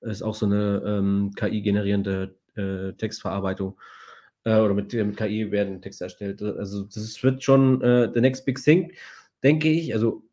Das 0.01 0.17
ist 0.17 0.23
auch 0.23 0.35
so 0.35 0.45
eine 0.45 0.83
ähm, 0.85 1.31
KI-generierende 1.37 2.35
äh, 2.57 2.93
Textverarbeitung 2.93 3.79
äh, 4.43 4.59
oder 4.59 4.73
mit, 4.73 4.93
mit, 4.93 5.17
KI 5.17 5.51
werden 5.51 5.81
Texte 5.81 6.05
erstellt. 6.05 6.41
Also 6.41 6.83
das 6.83 7.21
wird 7.23 7.43
schon 7.43 7.81
äh, 7.81 8.11
the 8.13 8.21
next 8.21 8.45
big 8.45 8.61
thing, 8.63 8.91
denke 9.43 9.69
ich. 9.69 9.93
Also 9.93 10.23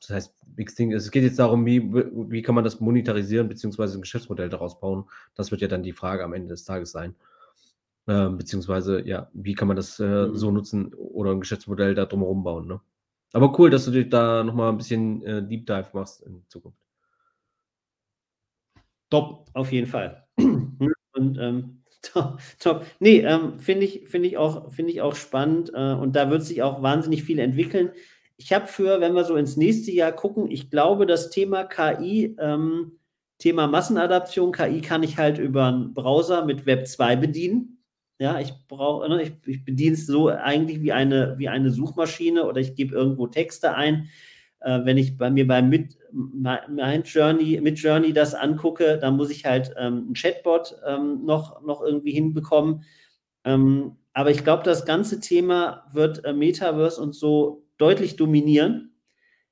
das 0.00 0.10
heißt, 0.10 0.34
big 0.54 0.74
thing, 0.74 0.92
es 0.92 1.10
geht 1.10 1.24
jetzt 1.24 1.38
darum, 1.38 1.64
wie, 1.64 1.82
wie 1.92 2.42
kann 2.42 2.54
man 2.54 2.64
das 2.64 2.80
monetarisieren 2.80 3.48
beziehungsweise 3.48 3.98
ein 3.98 4.02
Geschäftsmodell 4.02 4.50
daraus 4.50 4.78
bauen. 4.78 5.04
Das 5.34 5.50
wird 5.50 5.62
ja 5.62 5.68
dann 5.68 5.82
die 5.82 5.92
Frage 5.92 6.24
am 6.24 6.34
Ende 6.34 6.48
des 6.48 6.64
Tages 6.64 6.92
sein. 6.92 7.14
Äh, 8.06 8.28
beziehungsweise, 8.28 9.00
ja, 9.06 9.30
wie 9.32 9.54
kann 9.54 9.68
man 9.68 9.76
das 9.76 9.98
äh, 9.98 10.04
mhm. 10.04 10.36
so 10.36 10.50
nutzen 10.50 10.92
oder 10.94 11.30
ein 11.30 11.40
Geschäftsmodell 11.40 11.94
da 11.94 12.04
drumherum 12.04 12.44
bauen. 12.44 12.66
Ne? 12.68 12.80
Aber 13.32 13.58
cool, 13.58 13.70
dass 13.70 13.86
du 13.86 13.92
dich 13.92 14.10
da 14.10 14.44
nochmal 14.44 14.70
ein 14.70 14.76
bisschen 14.76 15.22
äh, 15.24 15.42
Deep 15.42 15.66
Dive 15.66 15.88
machst 15.94 16.22
in 16.22 16.44
Zukunft. 16.48 16.78
Top, 19.10 19.48
auf 19.54 19.72
jeden 19.72 19.86
Fall. 19.86 20.26
Und 21.24 21.38
ähm, 21.38 21.82
top, 22.02 22.38
top. 22.58 22.86
Nee, 23.00 23.20
ähm, 23.20 23.58
finde 23.58 23.86
ich, 23.86 24.08
find 24.08 24.26
ich, 24.26 24.36
auch, 24.36 24.70
find 24.72 24.90
ich 24.90 25.00
auch 25.00 25.14
spannend 25.14 25.70
äh, 25.74 25.92
und 25.92 26.14
da 26.16 26.30
wird 26.30 26.42
sich 26.44 26.62
auch 26.62 26.82
wahnsinnig 26.82 27.24
viel 27.24 27.38
entwickeln. 27.38 27.90
Ich 28.36 28.52
habe 28.52 28.66
für, 28.66 29.00
wenn 29.00 29.14
wir 29.14 29.24
so 29.24 29.36
ins 29.36 29.56
nächste 29.56 29.92
Jahr 29.92 30.12
gucken, 30.12 30.50
ich 30.50 30.70
glaube, 30.70 31.06
das 31.06 31.30
Thema 31.30 31.64
KI, 31.64 32.36
ähm, 32.38 32.98
Thema 33.38 33.66
Massenadaption, 33.66 34.52
KI 34.52 34.80
kann 34.80 35.02
ich 35.02 35.18
halt 35.18 35.38
über 35.38 35.66
einen 35.66 35.94
Browser 35.94 36.44
mit 36.44 36.66
Web 36.66 36.86
2 36.86 37.16
bedienen. 37.16 37.78
Ja, 38.18 38.38
ich 38.40 38.52
brauche, 38.68 39.08
ne, 39.08 39.22
ich, 39.22 39.32
ich 39.46 39.64
bediene 39.64 39.94
es 39.94 40.06
so 40.06 40.28
eigentlich 40.28 40.82
wie 40.82 40.92
eine, 40.92 41.34
wie 41.38 41.48
eine 41.48 41.70
Suchmaschine 41.70 42.46
oder 42.46 42.60
ich 42.60 42.74
gebe 42.74 42.94
irgendwo 42.94 43.26
Texte 43.26 43.74
ein. 43.74 44.08
Äh, 44.64 44.84
wenn 44.84 44.96
ich 44.96 45.18
bei 45.18 45.30
mir 45.30 45.46
beim 45.46 45.68
mit, 45.68 45.98
mein 46.10 47.02
Journey, 47.02 47.60
mit 47.60 47.78
Journey 47.78 48.14
das 48.14 48.34
angucke, 48.34 48.98
dann 48.98 49.16
muss 49.16 49.30
ich 49.30 49.44
halt 49.44 49.74
ähm, 49.78 50.08
ein 50.10 50.14
Chatbot 50.14 50.76
ähm, 50.86 51.24
noch, 51.24 51.62
noch 51.62 51.82
irgendwie 51.82 52.12
hinbekommen. 52.12 52.82
Ähm, 53.44 53.96
aber 54.14 54.30
ich 54.30 54.42
glaube, 54.42 54.62
das 54.62 54.86
ganze 54.86 55.20
Thema 55.20 55.84
wird 55.92 56.24
äh, 56.24 56.32
Metaverse 56.32 57.00
und 57.00 57.14
so 57.14 57.66
deutlich 57.76 58.16
dominieren. 58.16 58.90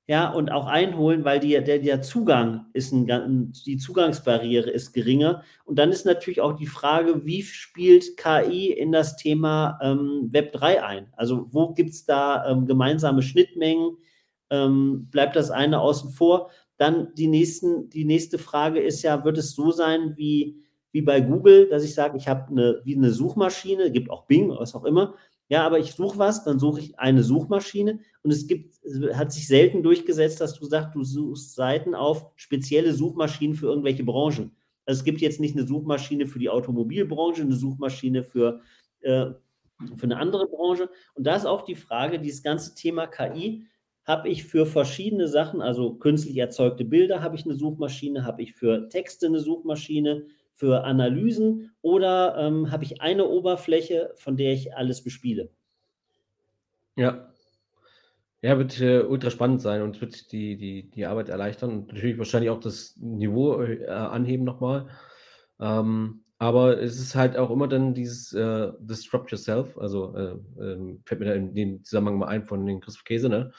Ja, 0.09 0.31
und 0.33 0.51
auch 0.51 0.67
einholen, 0.67 1.25
weil 1.25 1.41
die, 1.41 1.51
der, 1.51 1.79
der 1.79 2.03
Zugang 2.03 2.67
ist 2.73 2.93
ein, 2.93 3.53
die 3.67 3.77
Zugangsbarriere 3.77 4.69
ist 4.69 4.93
geringer. 4.93 5.43
Und 5.65 5.79
dann 5.79 5.93
ist 5.93 6.07
natürlich 6.07 6.41
auch 6.41 6.55
die 6.55 6.67
Frage, 6.67 7.25
wie 7.25 7.43
spielt 7.43 8.17
KI 8.17 8.73
in 8.73 8.93
das 8.93 9.17
Thema 9.17 9.79
ähm, 9.83 10.29
Web 10.31 10.53
3 10.53 10.83
ein? 10.83 11.13
Also 11.17 11.49
wo 11.51 11.73
gibt 11.73 11.91
es 11.91 12.05
da 12.05 12.51
ähm, 12.51 12.67
gemeinsame 12.67 13.23
Schnittmengen? 13.23 13.97
Ähm, 14.53 15.09
bleibt 15.11 15.35
das 15.35 15.51
eine 15.51 15.81
außen 15.81 16.11
vor. 16.11 16.51
Dann 16.77 17.15
die, 17.15 17.27
nächsten, 17.27 17.89
die 17.89 18.05
nächste 18.05 18.39
Frage 18.39 18.81
ist 18.81 19.03
ja, 19.03 19.25
wird 19.25 19.39
es 19.39 19.55
so 19.55 19.73
sein 19.73 20.13
wie, 20.17 20.63
wie 20.93 21.01
bei 21.01 21.21
Google, 21.23 21.69
dass 21.69 21.85
ich 21.85 21.95
sage, 21.95 22.19
ich 22.19 22.29
habe 22.29 22.51
eine, 22.51 22.83
wie 22.85 22.95
eine 22.95 23.11
Suchmaschine, 23.11 23.91
gibt 23.91 24.11
auch 24.11 24.27
Bing, 24.27 24.51
was 24.51 24.75
auch 24.75 24.85
immer, 24.85 25.15
Ja, 25.49 25.65
aber 25.65 25.79
ich 25.79 25.93
suche 25.93 26.19
was, 26.19 26.45
dann 26.45 26.59
suche 26.59 26.81
ich 26.81 26.99
eine 26.99 27.23
Suchmaschine 27.23 28.01
und 28.23 28.31
es 28.31 28.47
gibt, 28.47 28.75
hat 29.15 29.33
sich 29.33 29.47
selten 29.49 29.83
durchgesetzt, 29.83 30.41
dass 30.41 30.59
du 30.59 30.67
sagst, 30.67 30.95
du 30.95 31.03
suchst 31.03 31.55
Seiten 31.55 31.95
auf 31.95 32.31
spezielle 32.37 32.93
Suchmaschinen 32.93 33.57
für 33.57 33.67
irgendwelche 33.67 34.05
Branchen. 34.05 34.53
Also 34.85 35.01
es 35.01 35.05
gibt 35.05 35.21
jetzt 35.23 35.41
nicht 35.41 35.57
eine 35.57 35.67
Suchmaschine 35.67 36.27
für 36.27 36.39
die 36.39 36.51
Automobilbranche, 36.51 37.43
eine 37.43 37.55
Suchmaschine 37.55 38.23
für, 38.23 38.61
äh, 39.01 39.27
für 39.97 40.05
eine 40.05 40.19
andere 40.19 40.47
Branche. 40.47 40.91
Und 41.15 41.27
da 41.27 41.37
ist 41.37 41.47
auch 41.47 41.63
die 41.63 41.77
Frage, 41.77 42.19
dieses 42.21 42.43
ganze 42.43 42.75
Thema 42.75 43.07
KI, 43.07 43.67
habe 44.05 44.29
ich 44.29 44.45
für 44.45 44.67
verschiedene 44.67 45.29
Sachen, 45.29 45.61
also 45.61 45.95
künstlich 45.95 46.37
erzeugte 46.37 46.85
Bilder, 46.85 47.23
habe 47.23 47.37
ich 47.37 47.45
eine 47.45 47.55
Suchmaschine, 47.55 48.25
habe 48.25 48.43
ich 48.43 48.55
für 48.55 48.89
Texte 48.89 49.27
eine 49.27 49.41
Suchmaschine, 49.41 50.27
für 50.55 50.85
Analysen 50.85 51.73
oder 51.81 52.37
ähm, 52.39 52.71
habe 52.71 52.85
ich 52.85 53.01
eine 53.01 53.27
Oberfläche, 53.27 54.13
von 54.17 54.37
der 54.37 54.53
ich 54.53 54.77
alles 54.77 55.03
bespiele? 55.03 55.51
Ja. 56.97 57.29
Ja, 58.43 58.59
wird 58.59 58.81
äh, 58.81 59.03
ultra 59.03 59.31
spannend 59.31 59.61
sein 59.61 59.83
und 59.83 60.01
wird 60.01 60.33
die, 60.33 60.57
die, 60.57 60.91
die 60.91 61.07
Arbeit 61.07 61.29
erleichtern 61.29 61.71
und 61.71 61.89
natürlich 61.89 62.19
wahrscheinlich 62.19 62.51
auch 62.51 62.61
das 62.61 62.97
Niveau 62.97 63.63
äh, 63.63 63.87
anheben 63.87 64.45
nochmal. 64.45 64.89
Ähm, 65.61 66.25
aber 66.39 66.83
es 66.83 66.99
ist 66.99 67.15
halt 67.15 67.37
auch 67.37 67.51
immer 67.51 67.69
dann 67.69 67.95
dieses 67.95 68.33
äh, 68.33 68.73
Disrupt 68.81 69.31
Yourself, 69.31 69.79
also 69.79 70.17
äh, 70.17 70.35
ähm, 70.61 71.01
fällt 71.05 71.21
mir 71.21 71.27
da 71.27 71.35
in 71.35 71.55
dem 71.55 71.85
Zusammenhang 71.85 72.19
mal 72.19 72.27
ein 72.27 72.45
von 72.45 72.67
den 72.67 72.81
Christoph 72.81 73.05
Käse, 73.05 73.29
ne? 73.29 73.53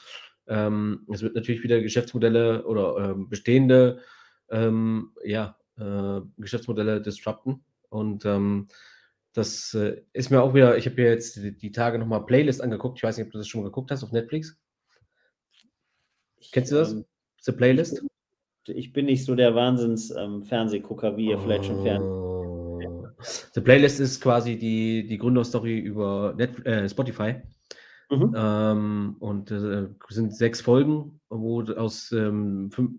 Ähm, 0.46 1.06
es 1.12 1.22
wird 1.22 1.34
natürlich 1.34 1.62
wieder 1.62 1.80
Geschäftsmodelle 1.80 2.66
oder 2.66 3.10
ähm, 3.10 3.28
bestehende 3.28 4.00
ähm, 4.50 5.12
ja, 5.24 5.56
äh, 5.78 6.20
Geschäftsmodelle 6.38 7.00
disrupten. 7.00 7.64
Und 7.88 8.24
ähm, 8.24 8.68
das 9.32 9.74
äh, 9.74 10.02
ist 10.12 10.30
mir 10.30 10.42
auch 10.42 10.54
wieder, 10.54 10.76
ich 10.76 10.86
habe 10.86 10.96
mir 10.96 11.10
jetzt 11.10 11.36
die, 11.36 11.56
die 11.56 11.72
Tage 11.72 11.98
nochmal 11.98 12.24
Playlist 12.24 12.62
angeguckt. 12.62 12.98
Ich 12.98 13.02
weiß 13.02 13.16
nicht, 13.16 13.26
ob 13.26 13.32
du 13.32 13.38
das 13.38 13.48
schon 13.48 13.62
mal 13.62 13.68
geguckt 13.68 13.90
hast 13.90 14.04
auf 14.04 14.12
Netflix. 14.12 14.58
Kennst 16.52 16.72
du 16.72 16.76
das? 16.76 16.92
Ähm, 16.92 17.04
The 17.40 17.52
Playlist? 17.52 17.94
Ich 17.94 18.00
bin, 18.66 18.76
ich 18.76 18.92
bin 18.92 19.06
nicht 19.06 19.24
so 19.24 19.34
der 19.34 19.54
Wahnsinns-Fernsehgucker, 19.54 21.10
ähm, 21.10 21.16
wie 21.16 21.26
ihr 21.30 21.38
oh. 21.38 21.42
vielleicht 21.42 21.64
schon 21.64 21.82
fern. 21.82 22.02
The 23.54 23.60
Playlist 23.60 24.00
ist 24.00 24.20
ququasi 24.20 24.56
die, 24.56 25.06
die 25.06 25.18
Gründerstory 25.18 25.78
über 25.78 26.34
Net, 26.36 26.64
äh, 26.66 26.88
Spotify. 26.88 27.36
Mhm. 28.16 28.34
Ähm, 28.36 29.16
und 29.18 29.50
äh, 29.50 29.88
sind 30.08 30.34
sechs 30.34 30.60
Folgen, 30.60 31.20
wo 31.28 31.62
aus 31.62 32.12
ähm, 32.12 32.70
fünf, 32.70 32.92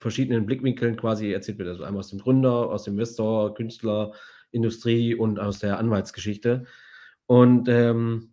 verschiedenen 0.00 0.46
Blickwinkeln 0.46 0.96
quasi 0.96 1.32
erzählt 1.32 1.58
wird. 1.58 1.68
Also 1.68 1.84
einmal 1.84 2.00
aus 2.00 2.10
dem 2.10 2.20
Gründer, 2.20 2.70
aus 2.70 2.84
dem 2.84 2.94
Investor, 2.94 3.54
Künstler, 3.54 4.12
Industrie 4.50 5.14
und 5.14 5.38
aus 5.38 5.58
der 5.58 5.78
Anwaltsgeschichte. 5.78 6.64
Und 7.26 7.68
ähm, 7.68 8.32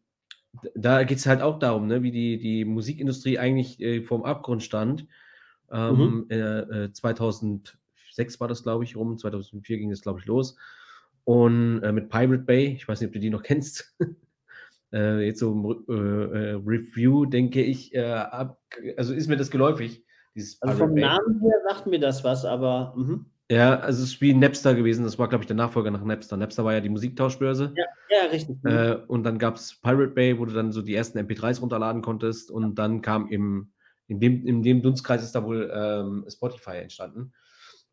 da 0.73 1.03
geht 1.03 1.17
es 1.17 1.25
halt 1.25 1.41
auch 1.41 1.59
darum, 1.59 1.87
ne, 1.87 2.03
wie 2.03 2.11
die, 2.11 2.37
die 2.37 2.65
Musikindustrie 2.65 3.39
eigentlich 3.39 3.81
äh, 3.81 4.01
vorm 4.01 4.23
Abgrund 4.23 4.63
stand. 4.63 5.07
Ähm, 5.71 6.25
mhm. 6.29 6.31
äh, 6.31 6.91
2006 6.91 8.39
war 8.39 8.47
das, 8.47 8.63
glaube 8.63 8.83
ich, 8.83 8.95
rum. 8.95 9.17
2004 9.17 9.77
ging 9.77 9.91
es, 9.91 10.01
glaube 10.01 10.19
ich, 10.19 10.25
los. 10.25 10.55
Und 11.23 11.81
äh, 11.81 11.91
mit 11.91 12.09
Pirate 12.09 12.43
Bay, 12.43 12.67
ich 12.75 12.87
weiß 12.87 13.01
nicht, 13.01 13.09
ob 13.09 13.13
du 13.13 13.19
die 13.19 13.29
noch 13.29 13.43
kennst. 13.43 13.95
Äh, 14.95 15.25
jetzt 15.25 15.39
so 15.39 15.51
im 15.51 15.65
äh, 15.89 15.93
äh, 15.93 16.61
Review, 16.65 17.25
denke 17.25 17.61
ich, 17.61 17.99
ab, 17.99 18.57
also 18.95 19.13
ist 19.13 19.27
mir 19.27 19.35
das 19.35 19.51
geläufig. 19.51 20.05
Also 20.61 20.85
vom 20.85 20.93
Namen 20.93 21.41
her 21.41 21.61
sagt 21.67 21.87
mir 21.87 21.99
das 21.99 22.23
was, 22.23 22.45
aber. 22.45 22.93
Mh. 22.95 23.25
Ja, 23.51 23.79
also 23.79 24.01
es 24.01 24.13
ist 24.13 24.21
wie 24.21 24.33
Napster 24.33 24.73
gewesen. 24.73 25.03
Das 25.03 25.19
war, 25.19 25.29
glaube 25.29 25.43
ich, 25.43 25.47
der 25.47 25.55
Nachfolger 25.55 25.91
nach 25.91 26.03
Napster. 26.03 26.35
Napster 26.35 26.65
war 26.65 26.73
ja 26.73 26.81
die 26.81 26.89
Musiktauschbörse. 26.89 27.73
Ja, 27.75 27.85
ja 28.09 28.29
richtig. 28.31 28.57
Äh, 28.63 28.95
und 29.07 29.23
dann 29.23 29.37
gab 29.37 29.55
es 29.55 29.79
Pirate 29.81 30.13
Bay, 30.13 30.39
wo 30.39 30.45
du 30.45 30.53
dann 30.53 30.71
so 30.71 30.81
die 30.81 30.95
ersten 30.95 31.19
MP3s 31.19 31.61
runterladen 31.61 32.01
konntest. 32.01 32.49
Und 32.49 32.75
dann 32.75 33.03
kam 33.03 33.27
im, 33.27 33.71
in, 34.07 34.19
dem, 34.19 34.45
in 34.47 34.63
dem 34.63 34.81
Dunstkreis 34.81 35.23
ist 35.23 35.35
da 35.35 35.43
wohl 35.43 35.71
ähm, 35.71 36.25
Spotify 36.27 36.77
entstanden. 36.77 37.33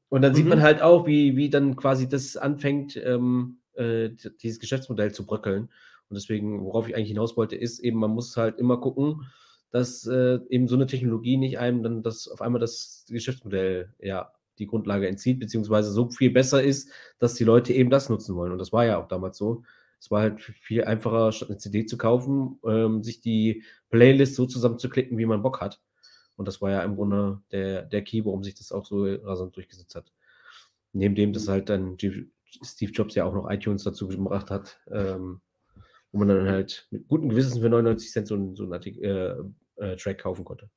Und 0.09 0.23
dann 0.23 0.33
mhm. 0.33 0.37
sieht 0.37 0.47
man 0.47 0.63
halt 0.63 0.81
auch, 0.81 1.07
wie, 1.07 1.37
wie 1.37 1.51
dann 1.51 1.77
quasi 1.77 2.09
das 2.09 2.39
anfängt, 2.39 2.97
ähm, 2.97 3.59
äh, 3.75 4.09
dieses 4.43 4.59
Geschäftsmodell 4.59 5.13
zu 5.13 5.27
bröckeln. 5.27 5.69
Und 6.13 6.17
deswegen, 6.17 6.63
worauf 6.63 6.87
ich 6.87 6.95
eigentlich 6.95 7.09
hinaus 7.09 7.39
wollte, 7.39 7.57
ist 7.57 7.79
eben, 7.79 7.99
man 7.99 8.11
muss 8.11 8.37
halt 8.37 8.59
immer 8.59 8.77
gucken, 8.77 9.23
dass 9.71 10.07
äh, 10.07 10.41
eben 10.51 10.69
so 10.69 10.75
eine 10.75 10.87
Technologie 10.87 11.39
nicht 11.39 11.59
einem 11.59 11.83
dann 11.83 12.03
das 12.03 12.29
auf 12.29 12.43
einmal 12.43 12.61
das 12.61 13.07
Geschäftsmodell 13.09 13.95
ja 13.99 14.31
die 14.59 14.67
Grundlage 14.67 15.09
entzieht, 15.09 15.41
beziehungsweise 15.41 15.91
so 15.91 16.11
viel 16.11 16.31
besser 16.31 16.63
ist, 16.63 16.91
dass 17.19 17.33
die 17.33 17.45
Leute 17.45 17.73
eben 17.73 17.89
das 17.89 18.11
nutzen 18.11 18.37
wollen. 18.37 18.53
Und 18.53 18.59
das 18.59 18.75
war 18.75 18.85
ja 18.85 19.03
auch 19.03 19.09
damals 19.09 19.39
so. 19.39 19.63
Es 19.99 20.11
war 20.11 20.21
halt 20.21 20.39
viel 20.43 20.85
einfacher, 20.85 21.33
statt 21.33 21.49
eine 21.49 21.57
CD 21.57 21.87
zu 21.87 21.97
kaufen, 21.97 22.61
ähm, 22.67 23.03
sich 23.03 23.23
die 23.23 23.65
Playlist 23.89 24.35
so 24.35 24.45
zusammenzuklicken, 24.45 25.17
wie 25.17 25.25
man 25.25 25.41
Bock 25.41 25.63
hat. 25.63 25.81
Und 26.37 26.47
das 26.47 26.61
war 26.61 26.73
ja 26.73 26.83
im 26.83 26.97
Grunde 26.97 27.41
der, 27.53 27.85
der 27.85 28.05
Key, 28.05 28.27
warum 28.27 28.45
sich 28.45 28.55
das 28.55 28.71
auch 28.71 28.85
so 28.85 29.07
rasant 29.07 29.57
durchgesetzt 29.57 29.95
hat. 29.95 30.13
Neben 30.93 31.15
dem, 31.15 31.33
dass 31.33 31.49
halt 31.49 31.71
dann 31.71 31.97
Steve 31.97 32.93
Jobs 32.93 33.15
ja 33.15 33.25
auch 33.25 33.33
noch 33.33 33.51
iTunes 33.51 33.85
dazu 33.85 34.09
gemacht 34.09 34.51
hat, 34.51 34.79
ähm, 34.91 35.41
wo 36.13 36.19
man 36.19 36.29
dann 36.29 36.49
halt 36.49 36.87
mit 36.91 37.09
gutem 37.09 37.31
Gewissen 37.31 37.61
für 37.61 37.69
99 37.69 38.11
Cent 38.11 38.29
so, 38.29 38.37
ein, 38.37 38.55
so 38.55 38.65
einen 38.65 38.73
Artikel, 38.75 39.53
äh, 39.79 39.93
äh, 39.93 39.97
Track 39.97 40.19
kaufen 40.19 40.45
konnte. 40.45 40.69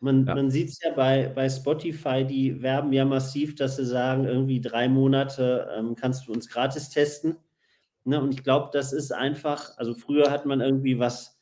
Man, 0.00 0.26
ja. 0.26 0.34
man 0.34 0.50
sieht 0.50 0.68
es 0.68 0.80
ja 0.82 0.92
bei, 0.92 1.28
bei 1.34 1.48
Spotify, 1.48 2.24
die 2.24 2.62
werben 2.62 2.92
ja 2.92 3.04
massiv, 3.04 3.56
dass 3.56 3.76
sie 3.76 3.84
sagen, 3.84 4.24
irgendwie 4.24 4.60
drei 4.60 4.88
Monate 4.88 5.68
ähm, 5.76 5.96
kannst 5.96 6.28
du 6.28 6.32
uns 6.32 6.48
gratis 6.48 6.88
testen. 6.88 7.36
Ne? 8.04 8.20
Und 8.20 8.32
ich 8.32 8.44
glaube, 8.44 8.70
das 8.72 8.92
ist 8.92 9.12
einfach, 9.12 9.76
also 9.76 9.94
früher 9.94 10.30
hat 10.30 10.46
man 10.46 10.60
irgendwie 10.60 10.98
was 11.00 11.40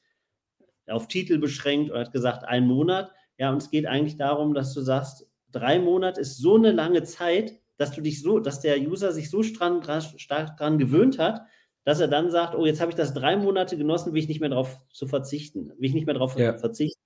auf 0.89 1.09
Titel 1.09 1.39
beschränkt 1.39 1.91
und 1.91 1.99
hat 1.99 2.13
gesagt, 2.13 2.45
ein 2.45 2.67
Monat. 2.67 3.13
Ja, 3.39 3.51
und 3.51 3.59
es 3.59 3.71
geht 3.71 3.87
eigentlich 3.87 4.17
darum, 4.17 4.55
dass 4.55 4.73
du 4.73 4.81
sagst, 4.81 5.29
drei 5.53 5.79
Monate 5.79 6.21
ist 6.21 6.39
so 6.39 6.57
eine 6.57 6.73
lange 6.73 7.03
Zeit, 7.03 7.61
dass 7.77 7.93
du 7.93 8.01
dich 8.01 8.23
so, 8.23 8.39
dass 8.39 8.61
der 8.61 8.81
User 8.81 9.13
sich 9.13 9.29
so 9.29 9.43
stark 9.43 10.57
dran 10.57 10.79
gewöhnt 10.79 11.19
hat, 11.19 11.43
dass 11.87 12.01
er 12.01 12.09
dann 12.09 12.33
sagt, 12.33 12.57
oh, 12.57 12.67
jetzt 12.67 12.81
habe 12.81 12.91
ich 12.91 12.97
das 12.97 13.15
drei 13.15 13.37
Monate 13.37 13.77
genossen, 13.77 14.13
will 14.13 14.21
ich 14.21 14.27
nicht 14.27 14.41
mehr 14.41 14.51
darauf 14.51 14.85
zu 14.93 15.07
verzichten, 15.07 15.71
will 15.79 15.89
ich 15.89 15.95
nicht 15.95 16.05
mehr 16.05 16.15
darauf 16.15 16.37
ja. 16.37 16.59
verzichten 16.59 17.01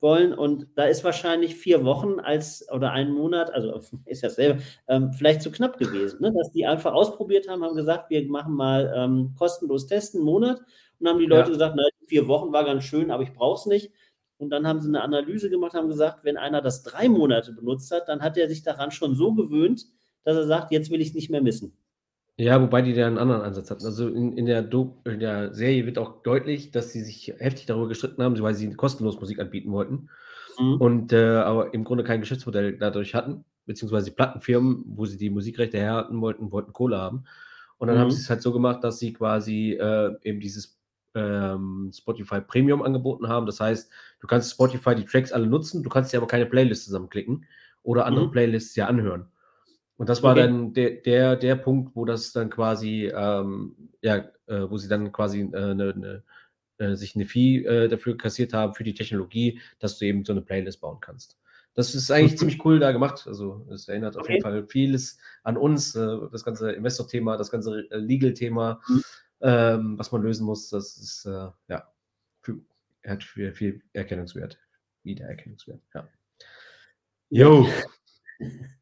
wollen. 0.00 0.32
Und 0.32 0.68
da 0.74 0.84
ist 0.84 1.04
wahrscheinlich 1.04 1.54
vier 1.54 1.84
Wochen 1.84 2.18
als 2.18 2.66
oder 2.72 2.92
einen 2.92 3.12
Monat, 3.12 3.52
also 3.52 3.78
ist 4.06 4.22
ja 4.22 4.30
selber, 4.30 4.62
ähm, 4.88 5.12
vielleicht 5.12 5.42
zu 5.42 5.50
knapp 5.50 5.76
gewesen, 5.76 6.22
ne? 6.22 6.32
dass 6.34 6.50
die 6.50 6.66
einfach 6.66 6.94
ausprobiert 6.94 7.46
haben, 7.46 7.62
haben 7.62 7.76
gesagt, 7.76 8.08
wir 8.08 8.26
machen 8.26 8.54
mal 8.54 8.90
ähm, 8.96 9.34
kostenlos 9.38 9.86
testen, 9.86 10.20
einen 10.20 10.24
Monat. 10.24 10.60
Und 10.60 10.66
dann 11.00 11.08
haben 11.10 11.20
die 11.20 11.26
Leute 11.26 11.48
ja. 11.48 11.52
gesagt, 11.52 11.74
na, 11.76 11.82
vier 12.06 12.26
Wochen 12.26 12.54
war 12.54 12.64
ganz 12.64 12.84
schön, 12.84 13.10
aber 13.10 13.24
ich 13.24 13.34
brauche 13.34 13.60
es 13.60 13.66
nicht. 13.66 13.92
Und 14.38 14.48
dann 14.48 14.66
haben 14.66 14.80
sie 14.80 14.88
eine 14.88 15.02
Analyse 15.02 15.50
gemacht, 15.50 15.74
haben 15.74 15.88
gesagt, 15.88 16.24
wenn 16.24 16.38
einer 16.38 16.62
das 16.62 16.82
drei 16.82 17.10
Monate 17.10 17.52
benutzt 17.52 17.90
hat, 17.90 18.08
dann 18.08 18.22
hat 18.22 18.38
er 18.38 18.48
sich 18.48 18.62
daran 18.62 18.92
schon 18.92 19.14
so 19.14 19.34
gewöhnt, 19.34 19.84
dass 20.24 20.36
er 20.38 20.46
sagt, 20.46 20.72
jetzt 20.72 20.90
will 20.90 21.02
ich 21.02 21.08
es 21.08 21.14
nicht 21.14 21.28
mehr 21.28 21.42
missen. 21.42 21.76
Ja, 22.38 22.60
wobei 22.62 22.82
die 22.82 22.94
da 22.94 23.06
einen 23.06 23.18
anderen 23.18 23.42
Ansatz 23.42 23.70
hatten. 23.70 23.84
Also 23.84 24.08
in, 24.08 24.36
in, 24.36 24.46
der 24.46 24.68
in 25.04 25.20
der 25.20 25.54
Serie 25.54 25.84
wird 25.84 25.98
auch 25.98 26.22
deutlich, 26.22 26.70
dass 26.70 26.90
sie 26.90 27.02
sich 27.02 27.34
heftig 27.38 27.66
darüber 27.66 27.88
gestritten 27.88 28.22
haben, 28.22 28.40
weil 28.40 28.54
sie 28.54 28.72
kostenlos 28.72 29.20
Musik 29.20 29.38
anbieten 29.38 29.70
wollten 29.70 30.08
mhm. 30.58 30.74
und 30.76 31.12
äh, 31.12 31.36
aber 31.36 31.74
im 31.74 31.84
Grunde 31.84 32.04
kein 32.04 32.20
Geschäftsmodell 32.20 32.78
dadurch 32.78 33.14
hatten, 33.14 33.44
beziehungsweise 33.66 34.06
die 34.06 34.16
Plattenfirmen, 34.16 34.82
wo 34.86 35.04
sie 35.04 35.18
die 35.18 35.30
Musikrechte 35.30 35.78
herhalten 35.78 36.20
wollten, 36.20 36.50
wollten 36.52 36.72
Kohle 36.72 36.98
haben. 36.98 37.24
Und 37.76 37.88
dann 37.88 37.96
mhm. 37.96 38.00
haben 38.00 38.10
sie 38.10 38.20
es 38.20 38.30
halt 38.30 38.42
so 38.42 38.52
gemacht, 38.52 38.82
dass 38.82 38.98
sie 38.98 39.12
quasi 39.12 39.72
äh, 39.72 40.14
eben 40.22 40.40
dieses 40.40 40.80
ähm, 41.14 41.90
Spotify 41.92 42.40
Premium 42.40 42.82
angeboten 42.82 43.28
haben. 43.28 43.44
Das 43.44 43.60
heißt, 43.60 43.90
du 44.20 44.26
kannst 44.26 44.52
Spotify 44.52 44.94
die 44.94 45.04
Tracks 45.04 45.32
alle 45.32 45.46
nutzen, 45.46 45.82
du 45.82 45.90
kannst 45.90 46.12
dir 46.12 46.16
aber 46.16 46.26
keine 46.26 46.46
Playlist 46.46 46.86
zusammenklicken 46.86 47.44
oder 47.82 48.06
andere 48.06 48.26
mhm. 48.26 48.30
Playlists 48.30 48.74
ja 48.76 48.86
anhören. 48.86 49.26
Und 50.02 50.08
das 50.08 50.20
war 50.24 50.32
okay. 50.32 50.40
dann 50.40 50.72
der, 50.72 50.90
der, 50.90 51.36
der 51.36 51.54
Punkt, 51.54 51.94
wo 51.94 52.04
das 52.04 52.32
dann 52.32 52.50
quasi, 52.50 53.06
ähm, 53.14 53.76
ja, 54.00 54.16
äh, 54.48 54.68
wo 54.68 54.76
sie 54.76 54.88
dann 54.88 55.12
quasi 55.12 55.42
äh, 55.42 55.74
ne, 55.74 56.22
ne, 56.76 56.96
sich 56.96 57.14
eine 57.14 57.24
Fee 57.24 57.58
äh, 57.58 57.86
dafür 57.86 58.16
kassiert 58.16 58.52
haben, 58.52 58.74
für 58.74 58.82
die 58.82 58.94
Technologie, 58.94 59.60
dass 59.78 59.98
du 59.98 60.04
eben 60.06 60.24
so 60.24 60.32
eine 60.32 60.42
Playlist 60.42 60.80
bauen 60.80 60.98
kannst. 61.00 61.38
Das 61.74 61.94
ist 61.94 62.10
eigentlich 62.10 62.36
ziemlich 62.36 62.64
cool 62.64 62.80
da 62.80 62.90
gemacht. 62.90 63.28
Also 63.28 63.64
es 63.70 63.86
erinnert 63.86 64.16
okay. 64.16 64.22
auf 64.22 64.28
jeden 64.28 64.42
Fall 64.42 64.66
vieles 64.66 65.18
an 65.44 65.56
uns, 65.56 65.94
äh, 65.94 66.18
das 66.32 66.42
ganze 66.42 66.72
Investor-Thema, 66.72 67.36
das 67.36 67.52
ganze 67.52 67.88
äh, 67.92 67.98
Legal-Thema, 67.98 68.80
mhm. 68.88 69.04
ähm, 69.40 69.98
was 70.00 70.10
man 70.10 70.22
lösen 70.22 70.44
muss. 70.44 70.68
Das 70.68 70.96
ist, 70.96 71.26
ja, 71.68 71.92
für, 72.40 72.58
hat 73.06 73.22
viel, 73.22 73.54
viel 73.54 73.82
Erkennungswert, 73.92 74.58
Wiedererkennungswert, 75.04 75.80
ja. 75.94 76.08
Jo. 77.30 77.68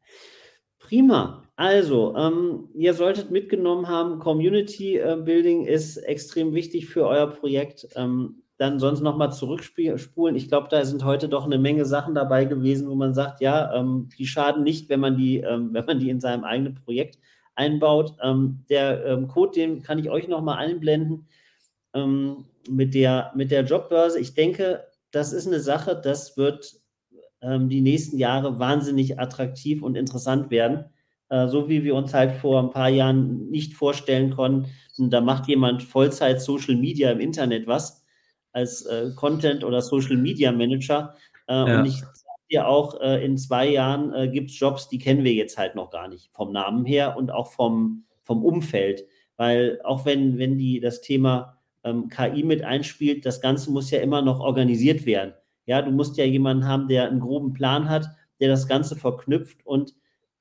Prima. 0.91 1.41
Also, 1.55 2.13
ähm, 2.17 2.67
ihr 2.73 2.93
solltet 2.93 3.31
mitgenommen 3.31 3.87
haben, 3.87 4.19
Community 4.19 4.97
äh, 4.97 5.15
Building 5.23 5.63
ist 5.63 5.95
extrem 5.95 6.53
wichtig 6.53 6.87
für 6.87 7.07
euer 7.07 7.27
Projekt. 7.27 7.87
Ähm, 7.95 8.43
dann 8.57 8.77
sonst 8.77 8.99
nochmal 8.99 9.31
zurückspulen. 9.31 10.35
Ich 10.35 10.49
glaube, 10.49 10.67
da 10.69 10.83
sind 10.83 11.05
heute 11.05 11.29
doch 11.29 11.45
eine 11.45 11.59
Menge 11.59 11.85
Sachen 11.85 12.13
dabei 12.13 12.43
gewesen, 12.43 12.89
wo 12.89 12.95
man 12.95 13.13
sagt, 13.13 13.39
ja, 13.39 13.73
ähm, 13.73 14.09
die 14.17 14.27
schaden 14.27 14.63
nicht, 14.63 14.89
wenn 14.89 14.99
man 14.99 15.15
die, 15.15 15.37
ähm, 15.37 15.69
wenn 15.71 15.85
man 15.85 15.97
die 15.97 16.09
in 16.09 16.19
seinem 16.19 16.43
eigenen 16.43 16.75
Projekt 16.75 17.19
einbaut. 17.55 18.15
Ähm, 18.21 18.65
der 18.69 19.05
ähm, 19.05 19.29
Code, 19.29 19.53
den 19.53 19.81
kann 19.81 19.97
ich 19.97 20.09
euch 20.09 20.27
nochmal 20.27 20.57
einblenden. 20.57 21.25
mit, 22.69 22.93
der, 22.93 23.31
mit 23.35 23.49
der 23.49 23.63
Jobbörse. 23.63 24.19
Ich 24.19 24.33
denke, 24.33 24.83
das 25.11 25.31
ist 25.31 25.47
eine 25.47 25.61
Sache, 25.61 25.99
das 26.01 26.37
wird 26.37 26.80
ähm, 27.41 27.69
die 27.69 27.81
nächsten 27.81 28.17
Jahre 28.17 28.59
wahnsinnig 28.59 29.19
attraktiv 29.19 29.81
und 29.81 29.95
interessant 29.95 30.51
werden. 30.51 30.85
Äh, 31.29 31.47
so 31.47 31.69
wie 31.69 31.83
wir 31.83 31.95
uns 31.95 32.13
halt 32.13 32.33
vor 32.33 32.61
ein 32.61 32.71
paar 32.71 32.89
Jahren 32.89 33.49
nicht 33.49 33.73
vorstellen 33.73 34.31
konnten, 34.35 34.69
da 34.97 35.21
macht 35.21 35.47
jemand 35.47 35.83
Vollzeit 35.83 36.41
Social 36.41 36.75
Media 36.75 37.11
im 37.11 37.19
Internet 37.19 37.67
was 37.67 38.03
als 38.51 38.85
äh, 38.85 39.11
Content 39.15 39.63
oder 39.63 39.81
Social 39.81 40.17
Media 40.17 40.51
Manager. 40.51 41.15
Äh, 41.47 41.53
ja. 41.53 41.79
Und 41.79 41.85
ich 41.85 41.99
sage 41.99 42.41
dir 42.51 42.67
auch, 42.67 42.99
äh, 42.99 43.23
in 43.23 43.37
zwei 43.37 43.69
Jahren 43.69 44.13
äh, 44.13 44.27
gibt 44.27 44.51
es 44.51 44.59
Jobs, 44.59 44.89
die 44.89 44.99
kennen 44.99 45.23
wir 45.23 45.33
jetzt 45.33 45.57
halt 45.57 45.75
noch 45.75 45.89
gar 45.89 46.07
nicht, 46.07 46.29
vom 46.33 46.51
Namen 46.51 46.85
her 46.85 47.15
und 47.17 47.31
auch 47.31 47.51
vom, 47.51 48.03
vom 48.21 48.43
Umfeld. 48.43 49.05
Weil 49.37 49.79
auch 49.83 50.05
wenn, 50.05 50.37
wenn 50.37 50.57
die 50.57 50.79
das 50.79 51.01
Thema 51.01 51.57
ähm, 51.83 52.09
KI 52.09 52.43
mit 52.43 52.63
einspielt, 52.63 53.25
das 53.25 53.41
Ganze 53.41 53.71
muss 53.71 53.89
ja 53.89 53.99
immer 53.99 54.21
noch 54.21 54.39
organisiert 54.39 55.05
werden. 55.05 55.33
Ja, 55.65 55.81
du 55.81 55.91
musst 55.91 56.17
ja 56.17 56.25
jemanden 56.25 56.67
haben, 56.67 56.87
der 56.87 57.07
einen 57.07 57.19
groben 57.19 57.53
Plan 57.53 57.89
hat, 57.89 58.07
der 58.39 58.49
das 58.49 58.67
Ganze 58.67 58.95
verknüpft 58.95 59.65
und 59.65 59.93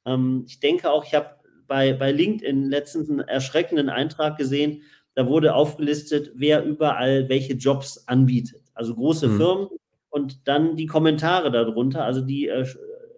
ähm, 0.06 0.44
ich 0.46 0.60
denke 0.60 0.90
auch, 0.90 1.04
ich 1.04 1.14
habe 1.14 1.30
bei, 1.66 1.92
bei 1.92 2.10
LinkedIn 2.10 2.68
letztens 2.68 3.10
einen 3.10 3.20
erschreckenden 3.20 3.88
Eintrag 3.88 4.36
gesehen, 4.36 4.82
da 5.14 5.26
wurde 5.26 5.54
aufgelistet, 5.54 6.32
wer 6.34 6.64
überall 6.64 7.28
welche 7.28 7.54
Jobs 7.54 8.06
anbietet. 8.08 8.62
Also 8.74 8.94
große 8.94 9.28
mhm. 9.28 9.36
Firmen 9.36 9.68
und 10.08 10.48
dann 10.48 10.76
die 10.76 10.86
Kommentare 10.86 11.50
darunter, 11.50 12.04
also 12.04 12.20
die 12.20 12.48
äh, 12.48 12.64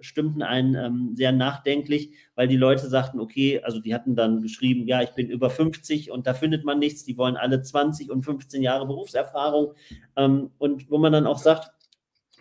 stimmten 0.01 0.43
einen 0.43 0.75
ähm, 0.75 1.13
sehr 1.15 1.33
nachdenklich, 1.33 2.11
weil 2.35 2.49
die 2.49 2.57
Leute 2.57 2.89
sagten, 2.89 3.21
okay, 3.21 3.61
also 3.63 3.79
die 3.79 3.95
hatten 3.95 4.17
dann 4.17 4.43
geschrieben, 4.43 4.87
ja, 4.87 5.01
ich 5.03 5.11
bin 5.11 5.31
über 5.31 5.49
50 5.49 6.11
und 6.11 6.27
da 6.27 6.35
findet 6.35 6.65
man 6.65 6.79
nichts, 6.79 7.05
die 7.05 7.17
wollen 7.17 7.37
alle 7.37 7.63
20 7.63 8.11
und 8.11 8.23
15 8.23 8.63
Jahre 8.63 8.87
Berufserfahrung. 8.87 9.75
Ähm, 10.17 10.51
und 10.59 10.91
wo 10.91 10.99
man 10.99 11.13
dann 11.13 11.27
auch 11.27 11.39
sagt, 11.39 11.71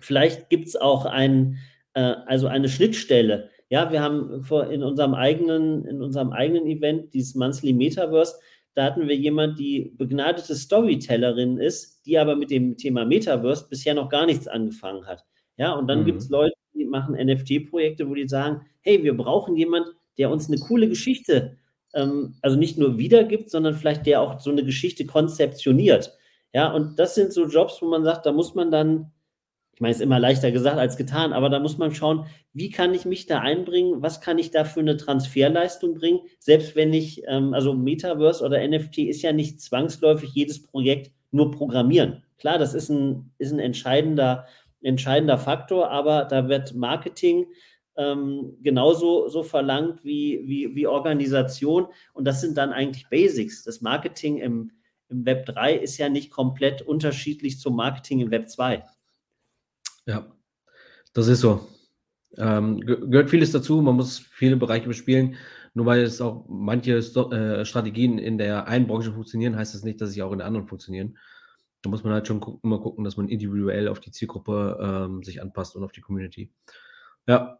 vielleicht 0.02 0.50
gibt 0.50 0.68
es 0.68 0.76
auch 0.76 1.06
ein, 1.06 1.58
äh, 1.94 2.16
also 2.26 2.48
eine 2.48 2.70
Schnittstelle 2.70 3.50
ja, 3.72 3.90
wir 3.90 4.02
haben 4.02 4.44
vor, 4.44 4.70
in 4.70 4.84
unserem 4.84 5.14
eigenen, 5.14 5.86
in 5.86 6.02
unserem 6.02 6.34
eigenen 6.34 6.68
Event, 6.68 7.14
dieses 7.14 7.36
Monthly 7.36 7.72
Metaverse, 7.72 8.36
da 8.74 8.84
hatten 8.84 9.08
wir 9.08 9.16
jemand, 9.16 9.58
die 9.60 9.94
begnadete 9.98 10.56
Storytellerin 10.56 11.58
ist, 11.58 12.06
die 12.06 12.18
aber 12.18 12.36
mit 12.36 12.52
dem 12.52 12.76
Thema 12.76 13.06
Metaverse 13.06 13.68
bisher 13.70 13.94
noch 13.94 14.10
gar 14.10 14.26
nichts 14.26 14.46
angefangen 14.50 15.08
hat. 15.08 15.26
Ja, 15.56 15.72
und 15.72 15.88
dann 15.88 16.02
mhm. 16.02 16.06
gibt 16.06 16.22
es 16.22 16.30
Leute, 16.30 16.54
die 16.74 16.84
machen 16.84 17.16
NFT-Projekte, 17.16 18.10
wo 18.10 18.14
die 18.14 18.28
sagen, 18.28 18.66
hey, 18.82 19.04
wir 19.04 19.16
brauchen 19.16 19.56
jemand, 19.56 19.88
der 20.18 20.32
uns 20.32 20.50
eine 20.50 20.58
coole 20.58 20.90
Geschichte, 20.90 21.56
ähm, 21.94 22.36
also 22.42 22.58
nicht 22.58 22.78
nur 22.78 22.98
wiedergibt, 22.98 23.50
sondern 23.50 23.74
vielleicht 23.74 24.06
der 24.06 24.22
auch 24.22 24.42
so 24.42 24.52
eine 24.52 24.66
Geschichte 24.66 25.06
konzeptioniert. 25.06 26.12
Ja, 26.54 26.74
und 26.74 27.00
das 27.00 27.16
sind 27.16 27.32
so 27.32 27.48
Jobs, 27.48 27.82
wo 27.82 27.88
man 27.88 28.04
sagt, 28.04 28.26
da 28.26 28.34
muss 28.34 28.54
man 28.54 28.70
dann 28.70 29.14
meine, 29.82 29.92
es 29.92 29.98
ist 29.98 30.04
immer 30.04 30.20
leichter 30.20 30.52
gesagt 30.52 30.78
als 30.78 30.98
getan, 30.98 31.34
aber 31.34 31.50
da 31.50 31.60
muss 31.60 31.78
man 31.78 31.94
schauen, 31.94 32.26
wie 32.54 32.70
kann 32.70 32.94
ich 32.94 33.06
mich 33.06 33.26
da 33.26 33.40
einbringen, 33.40 34.02
was 34.02 34.22
kann 34.22 34.38
ich 34.38 34.52
da 34.52 34.64
für 34.64 34.80
eine 34.80 34.98
Transferleistung 34.98 35.96
bringen, 35.96 36.20
selbst 36.40 36.76
wenn 36.76 36.94
ich, 36.94 37.24
ähm, 37.28 37.54
also 37.54 37.74
Metaverse 37.74 38.44
oder 38.46 38.66
NFT 38.66 39.00
ist 39.00 39.22
ja 39.22 39.34
nicht 39.34 39.62
zwangsläufig 39.62 40.32
jedes 40.34 40.62
Projekt 40.62 41.12
nur 41.32 41.52
programmieren. 41.52 42.24
Klar, 42.38 42.58
das 42.58 42.74
ist 42.74 42.90
ein, 42.90 43.32
ist 43.38 43.52
ein 43.52 43.60
entscheidender, 43.60 44.46
entscheidender 44.82 45.38
Faktor, 45.38 45.92
aber 45.92 46.26
da 46.26 46.48
wird 46.48 46.74
Marketing 46.74 47.48
ähm, 47.98 48.58
genauso 48.62 49.28
so 49.30 49.44
verlangt 49.44 50.04
wie, 50.04 50.42
wie, 50.46 50.76
wie 50.76 50.88
Organisation 50.88 51.88
und 52.14 52.26
das 52.26 52.42
sind 52.42 52.58
dann 52.58 52.72
eigentlich 52.72 53.10
Basics. 53.10 53.64
Das 53.64 53.82
Marketing 53.82 54.38
im, 54.38 54.72
im 55.10 55.26
Web 55.26 55.46
3 55.46 55.76
ist 55.76 55.98
ja 55.98 56.10
nicht 56.10 56.32
komplett 56.32 56.82
unterschiedlich 56.82 57.60
zum 57.60 57.76
Marketing 57.76 58.22
im 58.22 58.32
Web 58.32 58.50
2. 58.50 58.84
Ja, 60.06 60.32
das 61.14 61.28
ist 61.28 61.42
so. 61.42 61.68
Ähm, 62.38 62.80
gehört 62.80 63.30
vieles 63.30 63.52
dazu, 63.52 63.82
man 63.82 63.96
muss 63.96 64.20
viele 64.20 64.56
Bereiche 64.56 64.88
bespielen. 64.88 65.36
Nur 65.74 65.86
weil 65.86 66.02
es 66.02 66.20
auch 66.20 66.46
manche 66.50 66.98
äh, 66.98 67.66
Strategien 67.66 68.18
in 68.18 68.38
der 68.38 68.68
einen 68.68 68.88
Branche 68.88 69.14
funktionieren, 69.14 69.56
heißt 69.56 69.74
das 69.74 69.84
nicht, 69.84 70.02
dass 70.02 70.12
sie 70.12 70.22
auch 70.22 70.34
in 70.34 70.40
der 70.40 70.48
anderen 70.48 70.68
funktionieren. 70.68 71.18
Da 71.82 71.90
muss 71.90 72.04
man 72.04 72.14
halt 72.14 72.28
schon 72.28 72.42
gucken, 72.42 72.60
immer 72.64 72.80
gucken, 72.80 73.06
dass 73.06 73.18
man 73.18 73.30
individuell 73.30 73.88
auf 73.88 74.00
die 74.00 74.12
Zielgruppe 74.12 74.78
ähm, 74.82 75.24
sich 75.24 75.42
anpasst 75.42 75.76
und 75.76 75.84
auf 75.84 75.94
die 75.94 76.02
Community. 76.02 76.52
Ja. 77.26 77.60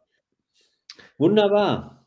Wunderbar. 1.18 2.06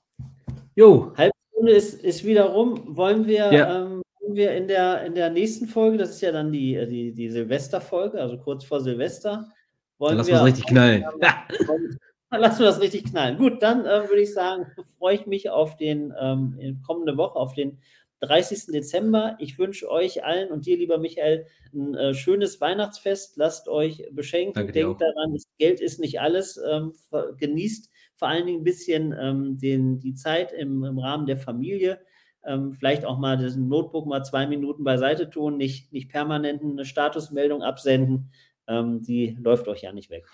Jo. 0.77 1.13
Halbstunde 1.17 1.73
ist, 1.73 2.05
ist 2.05 2.25
wieder 2.25 2.45
rum. 2.45 2.97
Wollen 2.97 3.27
wir, 3.27 3.53
ja. 3.53 3.83
ähm, 3.83 4.03
wollen 4.21 4.37
wir 4.37 4.53
in, 4.53 4.69
der, 4.69 5.05
in 5.07 5.15
der 5.15 5.31
nächsten 5.31 5.67
Folge, 5.67 5.97
das 5.97 6.11
ist 6.11 6.21
ja 6.21 6.33
dann 6.33 6.53
die, 6.53 6.87
die, 6.87 7.15
die 7.15 7.31
Silvesterfolge, 7.31 8.21
also 8.21 8.37
kurz 8.39 8.65
vor 8.65 8.81
Silvester, 8.81 9.51
wollen 9.99 10.11
dann 10.11 10.19
lassen 10.19 10.31
wir 10.31 10.37
es 10.37 10.45
richtig 10.45 10.67
knallen. 10.67 11.05
Dann 12.31 12.41
lassen 12.41 12.59
wir 12.61 12.67
das 12.67 12.81
richtig 12.81 13.05
knallen. 13.05 13.39
Gut, 13.39 13.63
dann 13.63 13.87
äh, 13.87 14.09
würde 14.09 14.23
ich 14.23 14.35
sagen, 14.35 14.67
freue 14.99 15.15
ich 15.15 15.27
mich 15.27 15.51
auf 15.51 15.77
den 15.77 16.13
ähm, 16.21 16.83
kommende 16.85 17.17
Woche, 17.17 17.39
auf 17.39 17.55
den 17.55 17.79
30. 18.25 18.67
Dezember. 18.73 19.37
Ich 19.39 19.59
wünsche 19.59 19.89
euch 19.89 20.25
allen 20.25 20.51
und 20.51 20.67
dir, 20.67 20.77
lieber 20.77 20.99
Michael, 20.99 21.47
ein 21.73 21.95
äh, 21.95 22.15
schönes 22.15 22.61
Weihnachtsfest. 22.61 23.37
Lasst 23.37 23.69
euch 23.69 24.09
beschenken. 24.11 24.55
Danke 24.55 24.73
Denkt 24.73 25.01
daran, 25.01 25.35
das 25.35 25.45
Geld 25.59 25.81
ist 25.81 26.01
nicht 26.01 26.21
alles. 26.21 26.61
Ähm, 26.69 26.95
genießt 27.39 27.91
vor 28.17 28.29
allen 28.29 28.47
Dingen 28.47 28.61
ein 28.61 28.65
bisschen 28.65 29.15
ähm, 29.19 29.59
den, 29.59 30.01
die 30.01 30.15
Zeit 30.15 30.53
im, 30.53 30.85
im 30.85 30.99
Rahmen 30.99 31.27
der 31.27 31.37
Familie. 31.37 32.01
Ähm, 32.45 32.73
vielleicht 32.73 33.05
auch 33.05 33.19
mal 33.19 33.37
das 33.37 33.57
Notebook 33.57 34.07
mal 34.07 34.23
zwei 34.23 34.47
Minuten 34.47 34.85
beiseite 34.85 35.31
tun, 35.31 35.57
nicht, 35.57 35.93
nicht 35.93 36.11
permanent 36.11 36.63
eine 36.63 36.85
Statusmeldung 36.85 37.63
absenden 37.63 38.31
ähm, 38.67 39.03
die 39.03 39.37
läuft 39.41 39.69
euch 39.69 39.83
ja 39.83 39.93
nicht 39.93 40.11
weg. 40.11 40.27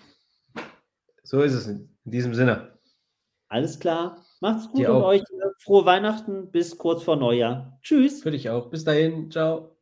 So 1.23 1.41
ist 1.41 1.53
es 1.53 1.67
in 1.67 1.89
diesem 2.03 2.33
Sinne. 2.33 2.77
Alles 3.47 3.79
klar. 3.79 4.25
Macht's 4.39 4.69
gut 4.71 4.87
und 4.87 5.03
euch 5.03 5.23
frohe 5.59 5.85
Weihnachten 5.85 6.51
bis 6.51 6.77
kurz 6.77 7.03
vor 7.03 7.15
Neujahr. 7.15 7.79
Tschüss. 7.81 8.21
Für 8.21 8.31
dich 8.31 8.49
auch. 8.49 8.69
Bis 8.69 8.83
dahin. 8.83 9.29
Ciao. 9.29 9.75